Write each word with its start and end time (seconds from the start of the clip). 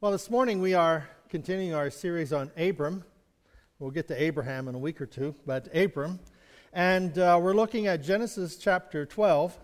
Well, 0.00 0.12
this 0.12 0.30
morning 0.30 0.60
we 0.60 0.74
are 0.74 1.08
continuing 1.28 1.74
our 1.74 1.90
series 1.90 2.32
on 2.32 2.52
Abram. 2.56 3.02
We'll 3.80 3.90
get 3.90 4.06
to 4.06 4.22
Abraham 4.22 4.68
in 4.68 4.76
a 4.76 4.78
week 4.78 5.00
or 5.00 5.06
two, 5.06 5.34
but 5.44 5.66
Abram. 5.74 6.20
And 6.72 7.18
uh, 7.18 7.40
we're 7.42 7.52
looking 7.52 7.88
at 7.88 8.04
Genesis 8.04 8.58
chapter 8.58 9.04
12. 9.04 9.58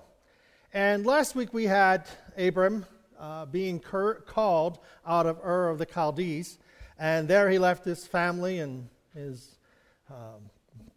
And 0.72 1.06
last 1.06 1.36
week 1.36 1.54
we 1.54 1.66
had 1.66 2.08
Abram 2.36 2.84
uh, 3.16 3.46
being 3.46 3.78
cur- 3.78 4.24
called 4.26 4.80
out 5.06 5.26
of 5.26 5.38
Ur 5.38 5.68
of 5.68 5.78
the 5.78 5.86
Chaldees. 5.86 6.58
And 6.98 7.28
there 7.28 7.48
he 7.48 7.60
left 7.60 7.84
his 7.84 8.04
family 8.04 8.58
and 8.58 8.88
his 9.14 9.54
um, 10.10 10.50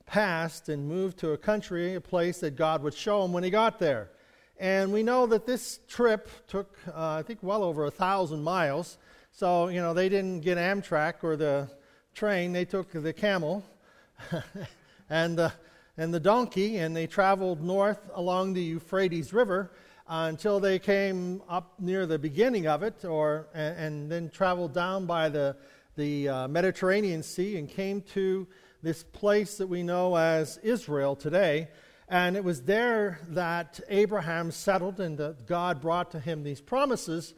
past 0.07 0.67
and 0.67 0.89
moved 0.89 1.19
to 1.19 1.33
a 1.33 1.37
country, 1.37 1.93
a 1.93 2.01
place 2.01 2.39
that 2.39 2.55
God 2.55 2.81
would 2.81 2.95
show 2.95 3.23
him 3.23 3.33
when 3.33 3.43
he 3.43 3.51
got 3.51 3.77
there. 3.77 4.09
And 4.59 4.91
we 4.91 5.03
know 5.03 5.27
that 5.27 5.45
this 5.45 5.79
trip 5.87 6.27
took, 6.47 6.75
uh, 6.87 7.17
I 7.17 7.21
think, 7.21 7.43
well 7.43 7.63
over 7.63 7.85
a 7.85 7.91
thousand 7.91 8.41
miles. 8.41 8.97
So, 9.39 9.67
you 9.67 9.81
know, 9.81 9.93
they 9.93 10.09
didn't 10.09 10.39
get 10.39 10.57
Amtrak 10.57 11.23
or 11.23 11.35
the 11.35 11.69
train, 12.15 12.53
they 12.53 12.65
took 12.65 12.91
the 12.91 13.13
camel 13.13 13.63
and, 15.11 15.37
the, 15.37 15.53
and 15.95 16.11
the 16.11 16.19
donkey, 16.19 16.77
and 16.77 16.95
they 16.95 17.05
traveled 17.05 17.61
north 17.61 17.99
along 18.15 18.53
the 18.53 18.63
Euphrates 18.63 19.33
River 19.33 19.69
until 20.07 20.59
they 20.59 20.79
came 20.79 21.43
up 21.47 21.75
near 21.79 22.07
the 22.07 22.17
beginning 22.17 22.65
of 22.65 22.81
it, 22.81 23.05
or, 23.05 23.47
and, 23.53 23.77
and 23.77 24.11
then 24.11 24.29
traveled 24.31 24.73
down 24.73 25.05
by 25.05 25.29
the, 25.29 25.55
the 25.97 26.27
uh, 26.27 26.47
Mediterranean 26.47 27.21
Sea 27.21 27.57
and 27.57 27.69
came 27.69 28.01
to 28.13 28.47
this 28.81 29.03
place 29.03 29.57
that 29.57 29.67
we 29.67 29.83
know 29.83 30.17
as 30.17 30.57
Israel 30.63 31.15
today. 31.15 31.67
And 32.09 32.35
it 32.35 32.43
was 32.43 32.63
there 32.63 33.19
that 33.27 33.81
Abraham 33.87 34.49
settled 34.49 34.99
and 34.99 35.15
that 35.19 35.45
God 35.45 35.79
brought 35.79 36.09
to 36.13 36.19
him 36.19 36.41
these 36.41 36.59
promises 36.59 37.35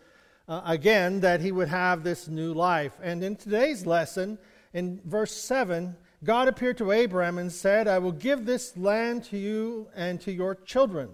uh, 0.49 0.61
again 0.65 1.19
that 1.19 1.39
he 1.39 1.51
would 1.51 1.69
have 1.69 2.03
this 2.03 2.27
new 2.27 2.53
life. 2.53 2.97
And 3.01 3.23
in 3.23 3.35
today's 3.35 3.85
lesson, 3.85 4.39
in 4.73 4.99
verse 5.05 5.31
7, 5.31 5.95
God 6.23 6.47
appeared 6.47 6.77
to 6.79 6.91
Abraham 6.91 7.37
and 7.37 7.51
said, 7.51 7.87
I 7.87 7.99
will 7.99 8.11
give 8.11 8.45
this 8.45 8.75
land 8.75 9.23
to 9.25 9.37
you 9.37 9.87
and 9.95 10.19
to 10.21 10.31
your 10.31 10.55
children. 10.55 11.09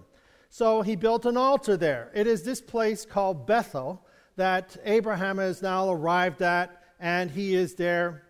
So 0.50 0.81
he 0.81 0.95
built 0.95 1.25
an 1.25 1.36
altar 1.36 1.75
there. 1.75 2.11
It 2.16 2.27
is 2.27 2.44
this 2.44 2.61
place 2.61 3.05
called 3.05 3.45
Bethel 3.45 4.02
that 4.38 4.77
Abraham 4.86 5.38
has 5.38 5.61
now 5.61 5.89
arrived 5.89 6.42
at, 6.42 6.81
and 6.99 7.30
he 7.30 7.55
is 7.55 7.75
there 7.75 8.23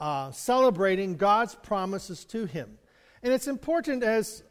uh, 0.00 0.32
celebrating 0.32 1.16
God's 1.16 1.54
promises 1.54 2.24
to 2.26 2.46
him. 2.46 2.78
And 3.22 3.32
it's 3.32 3.46
important 3.46 4.02
as 4.02 4.42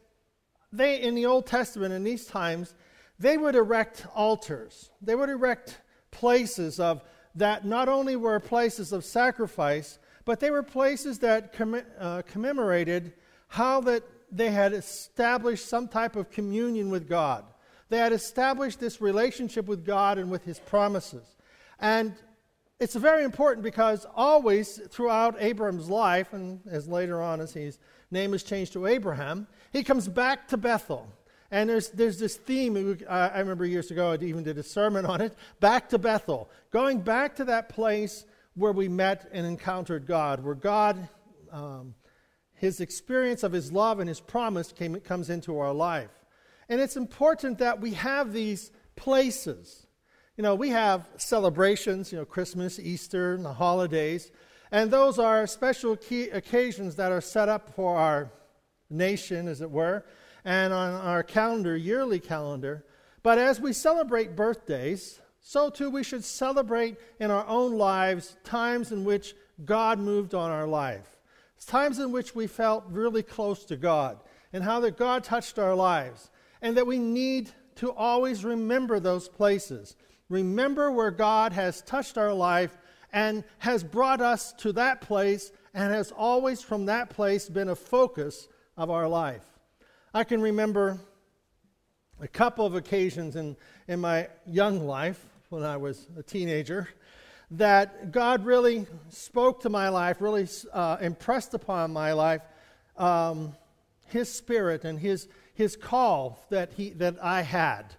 they, 0.72 1.00
in 1.00 1.14
the 1.14 1.26
Old 1.26 1.46
Testament, 1.46 1.92
in 1.94 2.02
these 2.02 2.24
times, 2.24 2.74
they 3.18 3.36
would 3.36 3.54
erect 3.54 4.06
altars. 4.14 4.90
They 5.00 5.14
would 5.14 5.28
erect 5.28 5.78
places 6.10 6.80
of 6.80 7.02
that 7.34 7.64
not 7.64 7.88
only 7.88 8.16
were 8.16 8.40
places 8.40 8.92
of 8.92 9.04
sacrifice, 9.04 9.98
but 10.24 10.40
they 10.40 10.50
were 10.50 10.62
places 10.62 11.18
that 11.20 11.52
comm- 11.52 11.84
uh, 11.98 12.22
commemorated 12.22 13.12
how 13.48 13.80
that 13.82 14.02
they 14.32 14.50
had 14.50 14.72
established 14.72 15.68
some 15.68 15.88
type 15.88 16.16
of 16.16 16.30
communion 16.30 16.90
with 16.90 17.08
God. 17.08 17.44
They 17.88 17.98
had 17.98 18.12
established 18.12 18.80
this 18.80 19.00
relationship 19.00 19.66
with 19.66 19.84
God 19.84 20.18
and 20.18 20.30
with 20.30 20.44
His 20.44 20.58
promises. 20.58 21.36
And 21.78 22.14
it's 22.78 22.94
very 22.94 23.24
important 23.24 23.62
because 23.64 24.06
always 24.14 24.80
throughout 24.90 25.36
Abram's 25.40 25.88
life, 25.88 26.32
and 26.32 26.60
as 26.70 26.86
later 26.86 27.22
on 27.22 27.40
as 27.40 27.54
his 27.54 27.78
name 28.10 28.34
is 28.34 28.42
changed 28.42 28.74
to 28.74 28.86
Abraham, 28.86 29.46
he 29.72 29.82
comes 29.82 30.08
back 30.08 30.48
to 30.48 30.56
Bethel. 30.56 31.08
And 31.50 31.70
there's, 31.70 31.90
there's 31.90 32.18
this 32.18 32.36
theme, 32.36 32.98
I 33.08 33.38
remember 33.38 33.64
years 33.64 33.90
ago, 33.90 34.12
I 34.12 34.16
even 34.16 34.42
did 34.42 34.58
a 34.58 34.62
sermon 34.62 35.06
on 35.06 35.20
it, 35.20 35.34
back 35.60 35.88
to 35.90 35.98
Bethel. 35.98 36.50
Going 36.72 37.00
back 37.00 37.36
to 37.36 37.44
that 37.44 37.68
place 37.68 38.24
where 38.54 38.72
we 38.72 38.88
met 38.88 39.28
and 39.32 39.46
encountered 39.46 40.06
God, 40.06 40.42
where 40.42 40.54
God, 40.54 41.08
um, 41.52 41.94
his 42.54 42.80
experience 42.80 43.42
of 43.42 43.52
his 43.52 43.70
love 43.70 44.00
and 44.00 44.08
his 44.08 44.20
promise 44.20 44.72
came, 44.72 44.98
comes 45.00 45.30
into 45.30 45.58
our 45.58 45.72
life. 45.72 46.10
And 46.68 46.80
it's 46.80 46.96
important 46.96 47.58
that 47.58 47.80
we 47.80 47.92
have 47.92 48.32
these 48.32 48.72
places. 48.96 49.86
You 50.36 50.42
know, 50.42 50.54
we 50.54 50.70
have 50.70 51.06
celebrations, 51.16 52.10
you 52.10 52.18
know, 52.18 52.24
Christmas, 52.24 52.78
Easter, 52.78 53.34
and 53.34 53.44
the 53.44 53.52
holidays, 53.52 54.32
and 54.72 54.90
those 54.90 55.18
are 55.18 55.46
special 55.46 55.92
occasions 55.92 56.96
that 56.96 57.12
are 57.12 57.20
set 57.20 57.48
up 57.48 57.72
for 57.76 57.96
our 57.96 58.32
nation, 58.90 59.46
as 59.46 59.60
it 59.60 59.70
were 59.70 60.04
and 60.46 60.72
on 60.72 60.94
our 60.94 61.24
calendar, 61.24 61.76
yearly 61.76 62.20
calendar. 62.20 62.84
But 63.24 63.36
as 63.36 63.60
we 63.60 63.72
celebrate 63.72 64.36
birthdays, 64.36 65.20
so 65.40 65.68
too 65.68 65.90
we 65.90 66.04
should 66.04 66.24
celebrate 66.24 66.96
in 67.18 67.32
our 67.32 67.44
own 67.48 67.76
lives 67.76 68.36
times 68.44 68.92
in 68.92 69.04
which 69.04 69.34
God 69.64 69.98
moved 69.98 70.34
on 70.34 70.52
our 70.52 70.66
life. 70.66 71.18
Times 71.66 71.98
in 71.98 72.12
which 72.12 72.34
we 72.34 72.46
felt 72.46 72.84
really 72.88 73.24
close 73.24 73.64
to 73.64 73.76
God 73.76 74.20
and 74.52 74.62
how 74.62 74.78
that 74.80 74.96
God 74.96 75.24
touched 75.24 75.58
our 75.58 75.74
lives. 75.74 76.30
And 76.62 76.76
that 76.76 76.86
we 76.86 76.98
need 76.98 77.50
to 77.76 77.90
always 77.90 78.44
remember 78.44 79.00
those 79.00 79.28
places. 79.28 79.96
Remember 80.28 80.92
where 80.92 81.10
God 81.10 81.52
has 81.54 81.82
touched 81.82 82.16
our 82.16 82.32
life 82.32 82.78
and 83.12 83.42
has 83.58 83.82
brought 83.82 84.20
us 84.20 84.52
to 84.58 84.72
that 84.74 85.00
place 85.00 85.50
and 85.74 85.92
has 85.92 86.12
always 86.12 86.62
from 86.62 86.86
that 86.86 87.10
place 87.10 87.48
been 87.48 87.68
a 87.68 87.76
focus 87.76 88.48
of 88.76 88.90
our 88.90 89.08
life. 89.08 89.55
I 90.16 90.24
can 90.24 90.40
remember 90.40 90.98
a 92.22 92.26
couple 92.26 92.64
of 92.64 92.74
occasions 92.74 93.36
in, 93.36 93.54
in 93.86 94.00
my 94.00 94.28
young 94.46 94.86
life 94.86 95.22
when 95.50 95.62
I 95.62 95.76
was 95.76 96.06
a 96.16 96.22
teenager 96.22 96.88
that 97.50 98.12
God 98.12 98.46
really 98.46 98.86
spoke 99.10 99.60
to 99.60 99.68
my 99.68 99.90
life, 99.90 100.22
really 100.22 100.48
uh, 100.72 100.96
impressed 101.02 101.52
upon 101.52 101.92
my 101.92 102.14
life 102.14 102.40
um, 102.96 103.54
His 104.06 104.32
Spirit 104.32 104.86
and 104.86 104.98
His, 104.98 105.28
his 105.52 105.76
call 105.76 106.42
that, 106.48 106.72
he, 106.72 106.92
that 106.92 107.22
I 107.22 107.42
had. 107.42 107.94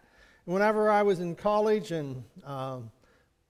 Whenever 0.45 0.89
I 0.89 1.03
was 1.03 1.19
in 1.19 1.35
college 1.35 1.91
and 1.91 2.23
um, 2.43 2.89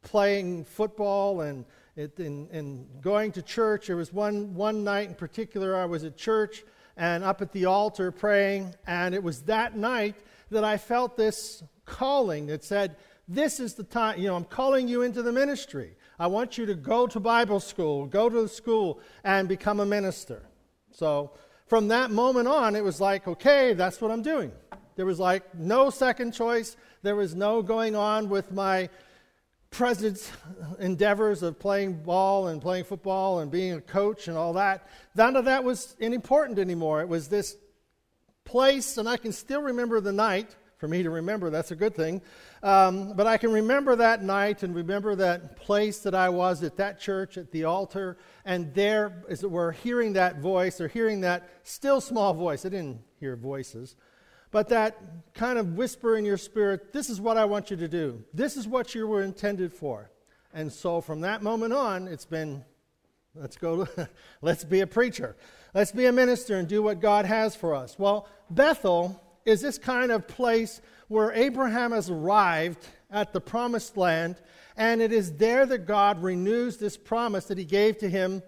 playing 0.01 0.66
football 0.66 1.39
and, 1.39 1.63
it, 1.95 2.19
and, 2.19 2.51
and 2.51 2.85
going 3.01 3.31
to 3.31 3.41
church, 3.41 3.88
there 3.88 3.95
was 3.95 4.11
one, 4.11 4.53
one 4.55 4.84
night 4.84 5.07
in 5.07 5.16
particular 5.16 5.73
I 5.73 5.85
was 5.85 6.03
at 6.03 6.17
church 6.17 6.66
and 6.97 7.24
up 7.24 7.41
at 7.41 7.52
the 7.53 7.66
altar 7.66 8.12
praying. 8.12 8.75
And 8.85 9.16
it 9.16 9.24
was 9.24 9.44
that 9.44 9.78
night 9.78 10.16
that 10.50 10.63
I 10.63 10.78
felt 10.78 11.16
this 11.16 11.63
calling 11.85 12.47
that 12.47 12.63
said, 12.63 12.97
This 13.28 13.59
is 13.59 13.75
the 13.75 13.84
time, 13.84 14.19
you 14.19 14.28
know, 14.28 14.35
I'm 14.35 14.44
calling 14.44 14.88
you 14.88 15.03
into 15.03 15.22
the 15.22 15.31
ministry. 15.31 15.96
I 16.19 16.28
want 16.28 16.58
you 16.58 16.66
to 16.66 16.74
go 16.74 17.06
to 17.08 17.19
Bible 17.19 17.59
school, 17.59 18.08
go 18.08 18.28
to 18.28 18.41
the 18.41 18.50
school, 18.50 19.00
and 19.24 19.47
become 19.47 19.80
a 19.80 19.85
minister. 19.85 20.44
So 20.91 21.31
from 21.68 21.90
that 21.90 22.09
moment 22.09 22.47
on, 22.47 22.75
it 22.75 22.84
was 22.84 23.00
like, 23.00 23.28
okay, 23.28 23.74
that's 23.74 24.02
what 24.02 24.09
I'm 24.09 24.24
doing. 24.24 24.52
There 24.96 25.06
was 25.06 25.19
like 25.19 25.53
no 25.53 25.91
second 25.91 26.31
choice. 26.34 26.75
There 27.03 27.16
was 27.16 27.35
no 27.35 27.62
going 27.62 27.96
on 27.96 28.29
with 28.29 28.52
my 28.52 28.90
present 29.69 30.31
endeavors 30.79 31.44
of 31.44 31.59
playing 31.59 32.03
ball 32.03 32.47
and 32.47 32.61
playing 32.61 32.85
football 32.85 33.39
and 33.39 33.51
being 33.51 33.73
a 33.73 33.81
coach 33.81 34.28
and 34.28 34.38
all 34.38 34.53
that, 34.53 34.88
none 35.16 35.35
of 35.35 35.45
that 35.45 35.63
was 35.63 35.95
important 36.00 36.59
anymore. 36.59 37.01
It 37.01 37.09
was 37.09 37.28
this 37.28 37.57
place, 38.45 38.97
and 38.97 39.07
I 39.07 39.17
can 39.17 39.31
still 39.31 39.61
remember 39.61 40.00
the 40.00 40.13
night. 40.13 40.55
For 40.78 40.88
me 40.88 41.01
to 41.01 41.09
remember, 41.09 41.50
that's 41.50 41.72
a 41.72 41.75
good 41.75 41.95
thing. 41.95 42.22
Um, 42.61 43.13
but 43.13 43.25
I 43.25 43.38
can 43.38 43.51
remember 43.51 43.95
that 43.95 44.22
night 44.22 44.61
and 44.61 44.75
remember 44.75 45.16
that 45.16 45.57
place 45.57 45.99
that 46.01 46.13
I 46.13 46.29
was 46.29 46.61
at 46.63 46.78
that 46.78 46.99
church 46.99 47.35
at 47.38 47.51
the 47.51 47.63
altar, 47.63 48.17
and 48.45 48.72
there, 48.75 49.23
as 49.28 49.44
it 49.44 49.49
were, 49.49 49.72
hearing 49.72 50.13
that 50.13 50.39
voice 50.39 50.79
or 50.79 50.88
hearing 50.88 51.22
that 51.22 51.49
still 51.63 51.99
small 51.99 52.34
voice. 52.34 52.63
I 52.63 52.69
didn't 52.69 53.01
hear 53.19 53.35
voices, 53.35 53.95
but 54.52 54.69
that 54.69 54.97
kind 55.34 55.59
of 55.59 55.74
whisper 55.75 56.18
in 56.18 56.25
your 56.25 56.38
spirit, 56.38 56.94
this 56.94 57.09
is 57.09 57.22
what 57.22 57.38
I 57.38 57.46
want 57.46 57.69
you 57.69 57.78
to 57.78 57.88
do. 57.88 58.24
This 58.34 58.58
is 58.58 58.68
what 58.68 58.96
you 58.96 59.08
were 59.08 59.22
intended 59.22 59.74
for. 59.74 60.09
And 60.53 60.72
so 60.72 61.02
from 61.02 61.22
that 61.22 61.44
moment 61.44 61.73
on, 61.73 62.08
it's 62.08 62.26
been 62.26 62.64
let's 63.40 63.58
go, 63.58 63.88
let's 64.41 64.64
be 64.64 64.82
a 64.82 64.88
preacher. 64.88 65.35
Let's 65.73 65.91
be 65.91 66.05
a 66.05 66.11
minister 66.11 66.58
and 66.58 66.67
do 66.67 66.82
what 66.82 66.99
God 66.99 67.26
has 67.26 67.55
for 67.55 67.76
us. 67.76 67.97
Well, 67.99 68.28
Bethel 68.49 69.22
is 69.46 69.61
this 69.61 69.78
kind 69.78 70.11
of 70.11 70.28
place 70.28 70.82
where 71.08 71.32
Abraham 71.34 71.91
has 71.91 72.09
arrived 72.09 72.85
at 73.09 73.32
the 73.32 73.40
promised 73.41 73.96
land, 73.96 74.41
and 74.76 75.02
it 75.02 75.11
is 75.11 75.34
there 75.34 75.66
that 75.66 75.85
God 75.85 76.22
renews 76.22 76.78
this 76.78 76.97
promise 76.97 77.46
that 77.46 77.58
he 77.58 77.66
gave 77.66 77.97
to 77.99 78.09
him 78.09 78.41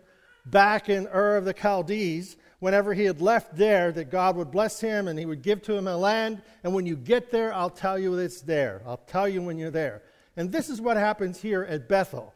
back 0.45 0.89
in 0.89 1.07
Ur 1.07 1.37
of 1.37 1.45
the 1.45 1.53
Chaldees 1.53 2.35
whenever 2.59 2.93
he 2.93 3.05
had 3.05 3.21
left 3.21 3.55
there 3.55 3.91
that 3.91 4.11
God 4.11 4.35
would 4.35 4.51
bless 4.51 4.79
him 4.79 5.07
and 5.07 5.17
he 5.17 5.25
would 5.25 5.41
give 5.41 5.61
to 5.63 5.75
him 5.75 5.87
a 5.87 5.97
land. 5.97 6.41
And 6.63 6.73
when 6.73 6.85
you 6.85 6.95
get 6.95 7.31
there, 7.31 7.53
I'll 7.53 7.69
tell 7.69 7.97
you 7.97 8.13
it's 8.15 8.41
there. 8.41 8.81
I'll 8.85 8.97
tell 8.97 9.27
you 9.27 9.41
when 9.41 9.57
you're 9.57 9.71
there. 9.71 10.03
And 10.35 10.51
this 10.51 10.69
is 10.69 10.81
what 10.81 10.97
happens 10.97 11.41
here 11.41 11.63
at 11.63 11.89
Bethel 11.89 12.33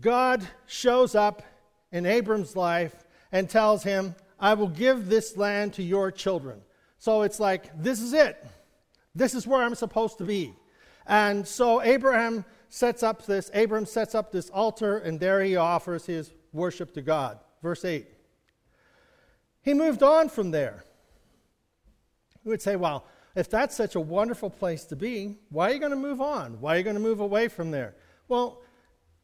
God 0.00 0.46
shows 0.66 1.14
up 1.14 1.42
in 1.92 2.06
Abram's 2.06 2.56
life 2.56 3.04
and 3.30 3.48
tells 3.48 3.84
him, 3.84 4.14
I 4.40 4.54
will 4.54 4.68
give 4.68 5.08
this 5.08 5.36
land 5.36 5.74
to 5.74 5.82
your 5.82 6.10
children. 6.10 6.60
So 6.98 7.22
it's 7.22 7.38
like, 7.38 7.70
this 7.80 8.00
is 8.00 8.12
it. 8.12 8.44
This 9.14 9.34
is 9.34 9.46
where 9.46 9.62
I'm 9.62 9.74
supposed 9.74 10.18
to 10.18 10.24
be. 10.24 10.54
And 11.06 11.46
so 11.46 11.82
Abraham 11.82 12.44
sets 12.68 13.02
up 13.02 13.26
this, 13.26 13.50
Abram 13.54 13.86
sets 13.86 14.14
up 14.14 14.32
this 14.32 14.50
altar, 14.50 14.98
and 14.98 15.20
there 15.20 15.42
he 15.42 15.56
offers 15.56 16.06
his 16.06 16.32
worship 16.52 16.94
to 16.94 17.02
God. 17.02 17.38
Verse 17.62 17.84
8. 17.84 18.06
He 19.62 19.74
moved 19.74 20.02
on 20.02 20.28
from 20.28 20.50
there. 20.50 20.84
We 22.44 22.50
would 22.50 22.62
say, 22.62 22.76
well, 22.76 23.06
if 23.34 23.48
that's 23.48 23.76
such 23.76 23.94
a 23.94 24.00
wonderful 24.00 24.50
place 24.50 24.84
to 24.86 24.96
be, 24.96 25.36
why 25.48 25.70
are 25.70 25.74
you 25.74 25.78
going 25.78 25.90
to 25.90 25.96
move 25.96 26.20
on? 26.20 26.60
Why 26.60 26.74
are 26.74 26.78
you 26.78 26.84
going 26.84 26.96
to 26.96 27.02
move 27.02 27.20
away 27.20 27.48
from 27.48 27.70
there? 27.70 27.94
Well, 28.28 28.62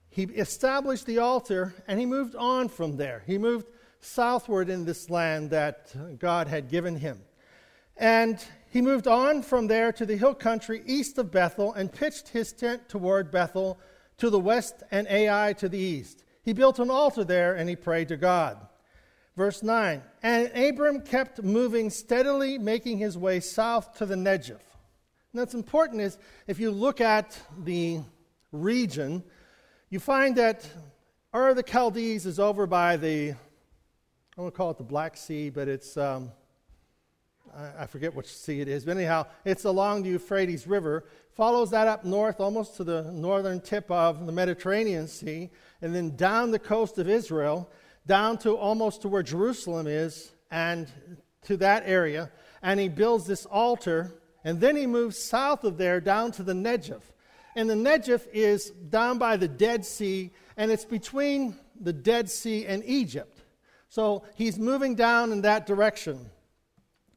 he 0.09 0.25
established 0.25 1.07
the 1.07 1.19
altar 1.19 1.75
and 1.87 2.01
he 2.01 2.07
moved 2.07 2.35
on 2.35 2.69
from 2.69 2.97
there. 2.97 3.23
He 3.27 3.37
moved 3.37 3.67
southward 4.01 4.71
in 4.71 4.85
this 4.85 5.11
land 5.11 5.51
that 5.51 6.19
God 6.19 6.49
had 6.49 6.71
given 6.71 6.97
him. 6.97 7.21
And 7.97 8.43
he 8.71 8.81
moved 8.81 9.09
on 9.09 9.43
from 9.43 9.67
there 9.67 9.93
to 9.93 10.07
the 10.07 10.17
hill 10.17 10.35
country 10.35 10.83
east 10.87 11.19
of 11.19 11.33
Bethel 11.33 11.73
and 11.75 11.93
pitched 11.93 12.29
his 12.29 12.53
tent 12.53 12.89
toward 12.89 13.31
Bethel 13.31 13.79
to 14.19 14.31
the 14.31 14.39
west 14.39 14.83
and 14.91 15.07
Ai 15.09 15.53
to 15.55 15.69
the 15.69 15.79
east. 15.79 16.25
He 16.43 16.53
built 16.53 16.79
an 16.79 16.91
altar 16.91 17.25
there 17.25 17.55
and 17.55 17.69
he 17.69 17.77
prayed 17.77 18.09
to 18.09 18.17
God. 18.17 18.67
Verse 19.39 19.63
9 19.63 20.03
And 20.21 20.51
Abram 20.53 21.01
kept 21.01 21.45
moving 21.45 21.91
steadily, 21.91 22.59
making 22.59 22.99
his 22.99 23.17
way 23.17 23.39
south 23.39 23.97
to 23.99 24.05
the 24.05 24.17
Negev. 24.17 24.51
And 24.51 25.41
that's 25.41 25.55
important 25.55 26.01
is 26.01 26.19
if 26.49 26.59
you 26.59 26.73
look 26.73 27.01
at 27.01 27.41
the 27.57 28.01
region, 28.51 29.23
you 29.91 30.01
find 30.01 30.35
that 30.39 30.69
Ur 31.33 31.55
the 31.55 31.63
Chaldees 31.63 32.27
is 32.27 32.41
over 32.41 32.67
by 32.67 32.97
the, 32.97 33.31
I 34.37 34.41
want 34.41 34.53
to 34.53 34.57
call 34.57 34.73
it 34.73 34.77
the 34.77 34.83
Black 34.83 35.17
Sea, 35.17 35.51
but 35.51 35.69
it's, 35.69 35.97
um, 35.97 36.33
I, 37.57 37.85
I 37.85 37.87
forget 37.87 38.13
which 38.17 38.37
sea 38.37 38.61
it 38.61 38.67
is. 38.67 38.85
But 38.85 38.97
anyhow, 38.97 39.27
it's 39.45 39.65
along 39.65 40.03
the 40.03 40.09
Euphrates 40.09 40.67
River, 40.67 41.05
follows 41.37 41.71
that 41.71 41.87
up 41.87 42.05
north 42.05 42.41
almost 42.41 42.77
to 42.79 42.83
the 42.83 43.05
northern 43.13 43.61
tip 43.61 43.89
of 43.89 44.27
the 44.27 44.33
Mediterranean 44.33 45.07
Sea, 45.07 45.49
and 45.81 45.95
then 45.95 46.17
down 46.17 46.51
the 46.51 46.59
coast 46.59 46.99
of 46.99 47.09
Israel 47.09 47.71
down 48.09 48.39
to 48.39 48.57
almost 48.57 49.03
to 49.03 49.09
where 49.09 49.23
Jerusalem 49.23 49.87
is 49.87 50.33
and 50.51 50.89
to 51.43 51.57
that 51.59 51.85
area. 51.87 52.33
And 52.63 52.81
he 52.81 52.89
builds 52.89 53.27
this 53.27 53.47
altar. 53.47 54.13
And 54.43 54.61
then 54.61 54.75
he 54.75 54.87
moves 54.87 55.17
south 55.17 55.63
of 55.63 55.79
there 55.79 56.01
down 56.01 56.33
to 56.33 56.43
the 56.43 56.55
Negev. 56.55 57.03
And 57.55 57.69
the 57.69 57.75
Negev 57.75 58.27
is 58.33 58.71
down 58.71 59.19
by 59.19 59.37
the 59.37 59.49
Dead 59.49 59.85
Sea, 59.85 60.31
and 60.57 60.71
it's 60.71 60.85
between 60.85 61.57
the 61.81 61.93
Dead 61.93 62.31
Sea 62.31 62.65
and 62.67 62.85
Egypt. 62.85 63.43
So 63.89 64.25
he's 64.37 64.59
moving 64.59 64.95
down 64.95 65.33
in 65.33 65.43
that 65.43 65.67
direction. 65.67 66.31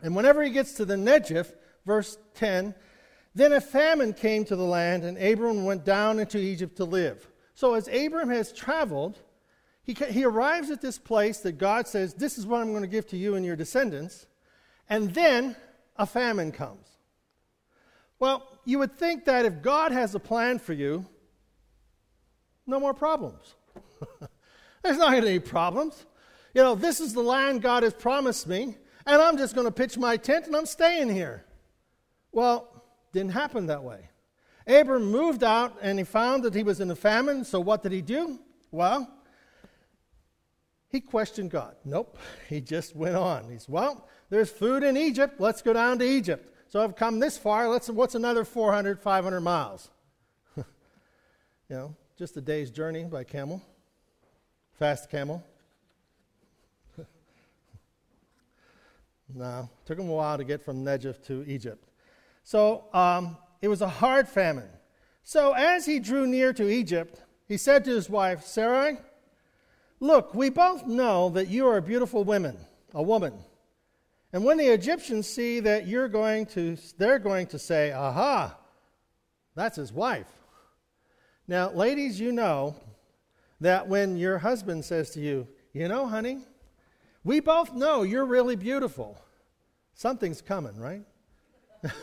And 0.02 0.16
whenever 0.16 0.44
he 0.44 0.50
gets 0.50 0.74
to 0.74 0.86
the 0.86 0.96
Negev, 0.96 1.54
verse 1.86 2.18
10, 2.36 2.74
then 3.36 3.54
a 3.54 3.62
famine 3.62 4.14
came 4.14 4.44
to 4.46 4.56
the 4.56 4.64
land, 4.64 5.04
and 5.04 5.18
Abram 5.18 5.64
went 5.64 5.86
down 5.86 6.20
into 6.20 6.38
Egypt 6.38 6.76
to 6.78 6.86
live. 6.86 7.30
So 7.54 7.76
as 7.76 7.88
Abram 7.88 8.30
has 8.30 8.52
traveled, 8.52 9.20
he, 9.83 9.94
he 9.94 10.24
arrives 10.24 10.69
at 10.69 10.81
this 10.81 11.00
place 11.00 11.39
that 11.39 11.54
God 11.54 11.88
says, 11.88 12.13
This 12.13 12.38
is 12.38 12.45
what 12.45 12.62
I'm 12.62 12.72
going 12.72 12.83
to 12.83 12.88
give 12.88 13.07
to 13.07 13.18
you 13.18 13.36
and 13.36 13.45
your 13.45 13.56
descendants. 13.56 14.28
And 14.89 15.13
then 15.13 15.56
a 15.95 16.06
famine 16.06 16.51
comes. 16.51 16.88
Well, 18.19 18.48
you 18.66 18.78
would 18.80 18.98
think 18.98 19.25
that 19.25 19.45
if 19.45 19.62
God 19.62 19.92
has 19.92 20.13
a 20.13 20.19
plan 20.19 20.60
for 20.60 20.74
you, 20.74 21.06
no 22.68 22.80
more 22.80 22.94
problems. 22.94 23.56
There's 24.83 24.98
not 24.98 25.12
going 25.12 25.24
to 25.24 25.30
be 25.30 25.39
problems. 25.39 26.06
You 26.54 26.62
know, 26.62 26.75
this 26.75 27.00
is 27.00 27.13
the 27.13 27.22
land 27.22 27.62
God 27.62 27.84
has 27.84 27.94
promised 27.94 28.48
me, 28.48 28.75
and 29.06 29.22
I'm 29.22 29.38
just 29.38 29.56
going 29.56 29.66
to 29.66 29.72
pitch 29.72 29.98
my 29.98 30.18
tent 30.18 30.45
and 30.48 30.56
I'm 30.56 30.66
staying 30.66 31.10
here. 31.10 31.45
Well, 32.31 32.84
didn't 33.13 33.31
happen 33.31 33.68
that 33.68 33.84
way. 33.84 34.10
Abram 34.68 35.06
moved 35.06 35.44
out 35.44 35.77
and 35.81 35.98
he 35.98 36.06
found 36.06 36.44
that 36.44 36.54
he 36.54 36.63
was 36.63 36.80
in 36.80 36.92
a 36.92 36.95
famine, 36.95 37.44
so 37.44 37.60
what 37.60 37.84
did 37.84 37.92
he 37.92 38.01
do? 38.01 38.39
Well, 38.72 39.10
he 40.92 41.00
questioned 41.00 41.52
God. 41.52 41.76
Nope. 41.86 42.18
He 42.50 42.60
just 42.62 42.96
went 42.96 43.16
on. 43.16 43.50
He's, 43.50 43.70
well, 43.70 44.08
there's 44.30 44.50
food 44.50 44.84
in 44.84 44.98
Egypt. 44.98 45.40
Let's 45.40 45.62
go 45.62 45.74
down 45.74 46.00
to 46.00 46.06
Egypt. 46.06 46.54
So 46.68 46.82
I've 46.82 46.96
come 46.96 47.20
this 47.20 47.38
far. 47.38 47.70
Let's, 47.70 47.90
what's 47.90 48.16
another 48.16 48.44
400, 48.44 49.00
500 49.00 49.42
miles? 49.42 49.90
you 50.58 50.64
know, 51.70 51.96
just 52.18 52.36
a 52.38 52.42
day's 52.42 52.70
journey 52.72 53.06
by 53.06 53.24
camel, 53.24 53.62
fast 54.74 55.10
camel. 55.10 55.44
no, 59.34 59.70
took 59.86 59.98
him 59.98 60.10
a 60.10 60.14
while 60.14 60.38
to 60.38 60.44
get 60.44 60.62
from 60.62 60.84
Negev 60.84 61.24
to 61.28 61.44
Egypt. 61.48 61.88
So 62.44 62.86
um, 62.94 63.38
it 63.62 63.68
was 63.70 63.82
a 63.82 63.90
hard 63.90 64.28
famine. 64.28 64.70
So 65.24 65.54
as 65.54 65.86
he 65.86 66.00
drew 66.00 66.28
near 66.28 66.52
to 66.54 66.70
Egypt, 66.70 67.22
he 67.48 67.58
said 67.58 67.86
to 67.86 67.92
his 67.92 68.10
wife, 68.10 68.44
Sarai, 68.44 68.98
Look, 70.01 70.33
we 70.33 70.50
both 70.50 70.88
know 70.88 71.30
that 71.30 71.48
you 71.48 71.68
are 71.68 71.77
a 71.77 71.81
beautiful 71.81 72.24
woman, 72.24 72.57
a 72.94 73.03
woman. 73.03 73.36
And 74.33 74.44
when 74.44 74.57
the 74.57 74.65
Egyptians 74.65 75.27
see 75.27 75.59
that 75.59 75.88
you're 75.88 76.07
going 76.07 76.48
to, 76.48 76.75
they're 76.98 77.19
going 77.19 77.45
to 77.48 77.59
say, 77.59 77.92
Aha, 77.92 78.57
that's 79.56 79.75
his 79.75 79.94
wife. 79.94 80.25
Now, 81.48 81.69
ladies, 81.69 82.19
you 82.19 82.31
know 82.31 82.75
that 83.59 83.88
when 83.88 84.18
your 84.18 84.39
husband 84.39 84.86
says 84.86 85.12
to 85.12 85.19
you, 85.19 85.48
You 85.71 85.88
know, 85.88 86.07
honey, 86.07 86.39
we 87.24 87.39
both 87.39 87.71
know 87.75 88.01
you're 88.01 88.25
really 88.25 88.56
beautiful, 88.56 89.21
something's 89.94 90.42
coming, 90.42 90.77
right? 90.77 91.06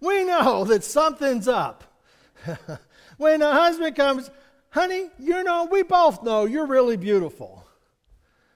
we 0.00 0.22
know 0.22 0.64
that 0.64 0.84
something's 0.84 1.48
up. 1.48 1.82
when 3.16 3.42
a 3.42 3.50
husband 3.52 3.96
comes, 3.96 4.30
honey, 4.76 5.08
you 5.18 5.42
know, 5.42 5.64
we 5.64 5.82
both 5.82 6.22
know 6.22 6.44
you're 6.44 6.66
really 6.66 6.98
beautiful. 6.98 7.66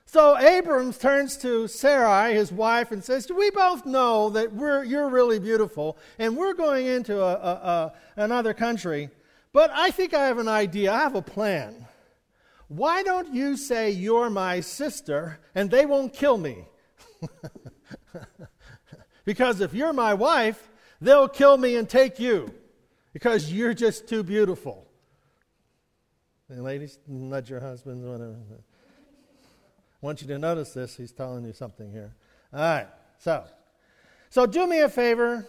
So 0.05 0.37
Abrams 0.37 0.99
turns 0.99 1.39
to 1.39 1.67
Sarai, 1.67 2.35
his 2.35 2.53
wife, 2.53 2.93
and 2.93 3.03
says, 3.03 3.31
We 3.35 3.51
both 3.51 3.87
know 3.87 4.29
that 4.31 4.53
we're, 4.53 4.85
you're 4.85 5.09
really 5.09 5.39
beautiful, 5.39 5.97
and 6.19 6.37
we're 6.37 6.53
going 6.53 6.87
into 6.87 7.23
a, 7.23 7.33
a, 7.33 7.53
a, 7.53 7.93
another 8.17 8.53
country, 8.53 9.09
but 9.55 9.71
I 9.73 9.91
think 9.93 10.13
I 10.13 10.27
have 10.27 10.37
an 10.37 10.49
idea. 10.49 10.93
I 10.93 10.99
have 10.99 11.15
a 11.15 11.23
plan. 11.23 11.87
Why 12.69 13.03
don't 13.03 13.33
you 13.33 13.57
say 13.57 13.91
you're 13.91 14.29
my 14.29 14.61
sister, 14.61 15.41
and 15.55 15.71
they 15.71 15.87
won't 15.87 16.13
kill 16.13 16.37
me? 16.37 16.67
because 19.25 19.63
if 19.63 19.73
you're 19.73 19.95
my 19.95 20.13
wife, 20.13 20.69
they'll 21.01 21.29
kill 21.29 21.57
me 21.57 21.77
and 21.77 21.89
take 21.89 22.21
you, 22.21 22.53
because 23.15 23.51
you're 23.51 23.75
just 23.75 24.07
too 24.07 24.23
beautiful. 24.23 24.90
And 26.51 26.65
ladies, 26.65 26.99
nudge 27.07 27.49
your 27.49 27.61
husbands, 27.61 28.05
whatever. 28.05 28.35
I 28.51 28.57
want 30.01 30.21
you 30.21 30.27
to 30.27 30.39
notice 30.39 30.73
this. 30.73 30.97
He's 30.97 31.13
telling 31.13 31.45
you 31.45 31.53
something 31.53 31.93
here. 31.93 32.13
All 32.53 32.59
right. 32.59 32.89
So, 33.19 33.45
so 34.31 34.47
do 34.47 34.67
me 34.67 34.81
a 34.81 34.89
favor. 34.89 35.47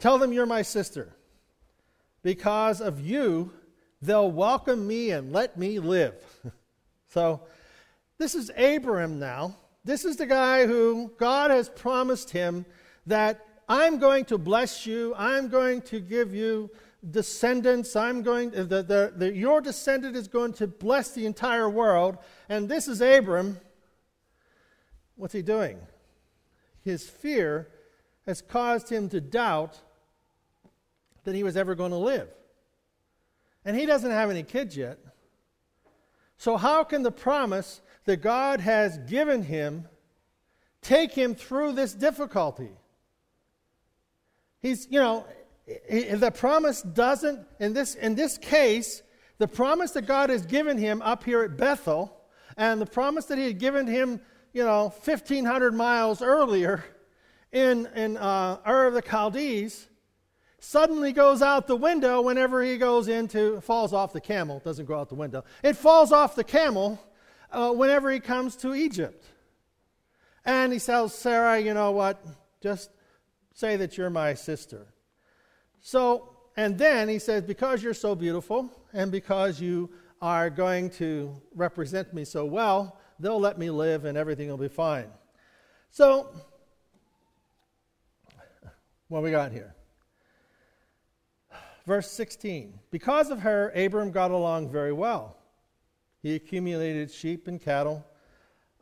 Tell 0.00 0.18
them 0.18 0.32
you're 0.32 0.44
my 0.44 0.62
sister. 0.62 1.14
Because 2.24 2.80
of 2.80 3.00
you, 3.00 3.52
they'll 4.02 4.30
welcome 4.30 4.84
me 4.88 5.12
and 5.12 5.32
let 5.32 5.56
me 5.56 5.78
live. 5.78 6.16
so, 7.06 7.42
this 8.18 8.34
is 8.34 8.50
Abraham 8.56 9.20
now. 9.20 9.56
This 9.84 10.04
is 10.04 10.16
the 10.16 10.26
guy 10.26 10.66
who 10.66 11.12
God 11.16 11.52
has 11.52 11.68
promised 11.68 12.30
him 12.30 12.66
that 13.06 13.46
I'm 13.68 13.98
going 13.98 14.24
to 14.26 14.38
bless 14.38 14.84
you. 14.84 15.14
I'm 15.16 15.46
going 15.46 15.80
to 15.82 16.00
give 16.00 16.34
you 16.34 16.70
descendants. 17.10 17.96
I'm 17.96 18.22
going, 18.22 18.50
the, 18.50 18.64
the, 18.64 19.12
the, 19.14 19.34
your 19.34 19.60
descendant 19.60 20.16
is 20.16 20.28
going 20.28 20.54
to 20.54 20.66
bless 20.66 21.10
the 21.10 21.26
entire 21.26 21.68
world. 21.68 22.18
And 22.48 22.68
this 22.68 22.88
is 22.88 23.00
Abram. 23.00 23.60
What's 25.16 25.34
he 25.34 25.42
doing? 25.42 25.78
His 26.82 27.08
fear 27.08 27.68
has 28.26 28.40
caused 28.42 28.90
him 28.90 29.08
to 29.10 29.20
doubt 29.20 29.80
that 31.24 31.34
he 31.34 31.42
was 31.42 31.56
ever 31.56 31.74
going 31.74 31.92
to 31.92 31.98
live. 31.98 32.28
And 33.64 33.76
he 33.76 33.86
doesn't 33.86 34.10
have 34.10 34.30
any 34.30 34.42
kids 34.42 34.76
yet. 34.76 34.98
So, 36.36 36.56
how 36.56 36.84
can 36.84 37.02
the 37.02 37.12
promise 37.12 37.80
that 38.04 38.18
God 38.18 38.60
has 38.60 38.98
given 38.98 39.42
him 39.42 39.88
take 40.82 41.12
him 41.12 41.34
through 41.34 41.72
this 41.72 41.94
difficulty? 41.94 42.70
He's, 44.60 44.86
you 44.90 45.00
know, 45.00 45.26
the 45.66 46.32
promise 46.34 46.82
doesn't, 46.82 47.46
in 47.58 47.72
this, 47.72 47.94
in 47.94 48.14
this 48.14 48.38
case, 48.38 49.02
the 49.38 49.48
promise 49.48 49.92
that 49.92 50.02
God 50.02 50.30
has 50.30 50.44
given 50.46 50.78
him 50.78 51.02
up 51.02 51.24
here 51.24 51.42
at 51.42 51.56
Bethel, 51.56 52.14
and 52.56 52.80
the 52.80 52.86
promise 52.86 53.26
that 53.26 53.38
he 53.38 53.44
had 53.44 53.58
given 53.58 53.86
him, 53.86 54.20
you 54.52 54.62
know, 54.62 54.92
1,500 55.04 55.74
miles 55.74 56.22
earlier 56.22 56.84
in, 57.52 57.86
in 57.94 58.16
uh, 58.16 58.58
Ur 58.66 58.86
of 58.86 58.94
the 58.94 59.02
Chaldees, 59.02 59.88
suddenly 60.58 61.12
goes 61.12 61.42
out 61.42 61.66
the 61.66 61.76
window 61.76 62.22
whenever 62.22 62.62
he 62.62 62.78
goes 62.78 63.08
into, 63.08 63.60
falls 63.60 63.92
off 63.92 64.12
the 64.12 64.20
camel, 64.20 64.60
doesn't 64.64 64.86
go 64.86 64.98
out 64.98 65.08
the 65.08 65.14
window. 65.14 65.44
It 65.62 65.76
falls 65.76 66.12
off 66.12 66.34
the 66.34 66.44
camel 66.44 66.98
uh, 67.50 67.72
whenever 67.72 68.10
he 68.10 68.20
comes 68.20 68.56
to 68.56 68.74
Egypt. 68.74 69.24
And 70.44 70.72
he 70.72 70.78
tells 70.78 71.14
Sarah, 71.14 71.58
you 71.58 71.74
know 71.74 71.90
what, 71.90 72.24
just 72.60 72.90
say 73.54 73.76
that 73.76 73.96
you're 73.96 74.10
my 74.10 74.34
sister. 74.34 74.86
So 75.86 76.34
and 76.56 76.78
then 76.78 77.08
he 77.08 77.18
says, 77.18 77.42
Because 77.42 77.82
you're 77.82 77.94
so 77.94 78.14
beautiful 78.14 78.70
and 78.92 79.12
because 79.12 79.60
you 79.60 79.90
are 80.22 80.48
going 80.48 80.88
to 80.90 81.36
represent 81.54 82.14
me 82.14 82.24
so 82.24 82.46
well, 82.46 82.98
they'll 83.20 83.40
let 83.40 83.58
me 83.58 83.70
live 83.70 84.06
and 84.06 84.16
everything 84.16 84.48
will 84.48 84.56
be 84.56 84.68
fine. 84.68 85.06
So, 85.90 86.28
what 89.08 89.22
we 89.22 89.30
got 89.30 89.52
here? 89.52 89.74
Verse 91.86 92.10
16. 92.10 92.78
Because 92.90 93.30
of 93.30 93.40
her, 93.40 93.70
Abram 93.76 94.10
got 94.10 94.30
along 94.30 94.70
very 94.70 94.92
well. 94.92 95.36
He 96.22 96.34
accumulated 96.34 97.10
sheep 97.10 97.46
and 97.46 97.60
cattle, 97.60 98.06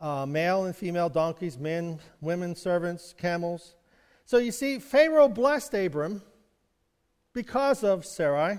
uh, 0.00 0.24
male 0.24 0.66
and 0.66 0.76
female 0.76 1.08
donkeys, 1.08 1.58
men, 1.58 1.98
women, 2.20 2.54
servants, 2.54 3.12
camels. 3.18 3.74
So 4.24 4.38
you 4.38 4.52
see, 4.52 4.78
Pharaoh 4.78 5.28
blessed 5.28 5.74
Abram 5.74 6.22
because 7.32 7.82
of 7.84 8.04
Sarai. 8.04 8.58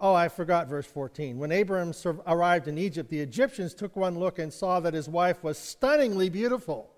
Oh, 0.00 0.14
I 0.14 0.28
forgot 0.28 0.68
verse 0.68 0.86
14. 0.86 1.38
When 1.38 1.52
Abram 1.52 1.92
arrived 2.26 2.68
in 2.68 2.78
Egypt, 2.78 3.10
the 3.10 3.20
Egyptians 3.20 3.74
took 3.74 3.96
one 3.96 4.18
look 4.18 4.38
and 4.38 4.52
saw 4.52 4.80
that 4.80 4.94
his 4.94 5.08
wife 5.08 5.44
was 5.44 5.58
stunningly 5.58 6.30
beautiful. 6.30 6.90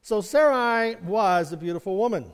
So 0.00 0.22
Sarai 0.22 0.96
was 0.96 1.52
a 1.52 1.58
beautiful 1.58 1.96
woman. 1.96 2.32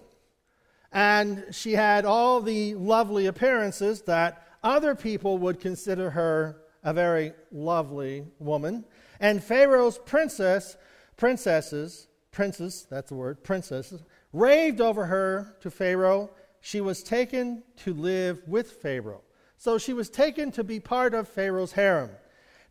And 0.93 1.47
she 1.51 1.73
had 1.73 2.05
all 2.05 2.41
the 2.41 2.77
lovely 2.77 3.27
appearances 3.27 4.03
that 4.03 4.47
other 4.63 4.95
people 4.95 5.39
would 5.39 5.61
consider 5.61 6.11
her 6.11 6.63
a 6.85 6.93
very 6.93 7.33
lovely 7.51 8.25
woman. 8.39 8.85
And 9.19 9.43
Pharaoh's 9.43 9.99
princess, 9.99 10.77
princesses, 11.17 12.07
princess, 12.31 12.87
that's 12.89 13.09
the 13.09 13.17
word, 13.17 13.43
princesses, 13.43 14.05
raved 14.33 14.81
over 14.81 15.07
her 15.07 15.57
to 15.61 15.71
Pharaoh 15.71 16.31
she 16.67 16.81
was 16.81 17.01
taken 17.01 17.63
to 17.77 17.95
live 17.95 18.43
with 18.49 18.73
Pharaoh. 18.83 19.23
So 19.57 19.79
she 19.79 19.93
was 19.93 20.11
taken 20.11 20.51
to 20.51 20.65
be 20.65 20.81
part 20.81 21.15
of 21.15 21.29
Pharaoh's 21.29 21.71
harem. 21.71 22.11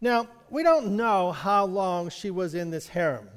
Now, 0.02 0.28
we 0.50 0.64
don't 0.64 0.98
know 0.98 1.32
how 1.32 1.64
long 1.64 2.10
she 2.10 2.30
was 2.30 2.56
in 2.56 2.72
this 2.72 2.90
harem. 2.90 3.30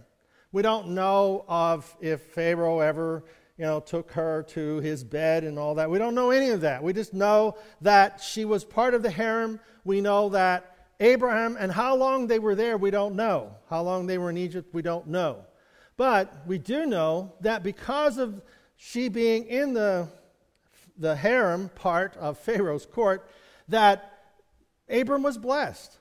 We 0.50 0.62
don't 0.62 0.88
know 0.88 1.44
of 1.46 1.96
if 2.00 2.22
Pharaoh 2.32 2.80
ever, 2.80 3.22
you 3.56 3.66
know, 3.66 3.78
took 3.78 4.10
her 4.10 4.42
to 4.48 4.80
his 4.80 5.04
bed 5.04 5.44
and 5.44 5.60
all 5.60 5.76
that. 5.76 5.88
We 5.88 5.98
don't 5.98 6.16
know 6.16 6.32
any 6.32 6.48
of 6.50 6.62
that. 6.62 6.82
We 6.82 6.92
just 6.92 7.14
know 7.14 7.56
that 7.82 8.20
she 8.20 8.44
was 8.44 8.64
part 8.64 8.94
of 8.94 9.04
the 9.04 9.12
harem. 9.12 9.60
We 9.84 10.00
know 10.00 10.30
that 10.30 10.88
Abraham 10.98 11.56
and 11.56 11.70
how 11.70 11.94
long 11.94 12.26
they 12.26 12.40
were 12.40 12.56
there, 12.56 12.76
we 12.76 12.90
don't 12.90 13.14
know. 13.14 13.54
How 13.70 13.82
long 13.82 14.08
they 14.08 14.18
were 14.18 14.30
in 14.30 14.36
Egypt, 14.36 14.74
we 14.74 14.82
don't 14.82 15.06
know. 15.06 15.44
But 15.96 16.34
we 16.48 16.58
do 16.58 16.84
know 16.84 17.34
that 17.42 17.62
because 17.62 18.18
of 18.18 18.42
she 18.76 19.08
being 19.08 19.44
in 19.46 19.72
the 19.72 20.08
the 20.98 21.16
harem 21.16 21.70
part 21.70 22.16
of 22.16 22.38
Pharaoh's 22.38 22.86
court, 22.86 23.28
that 23.68 24.18
Abram 24.90 25.22
was 25.22 25.38
blessed. 25.38 25.96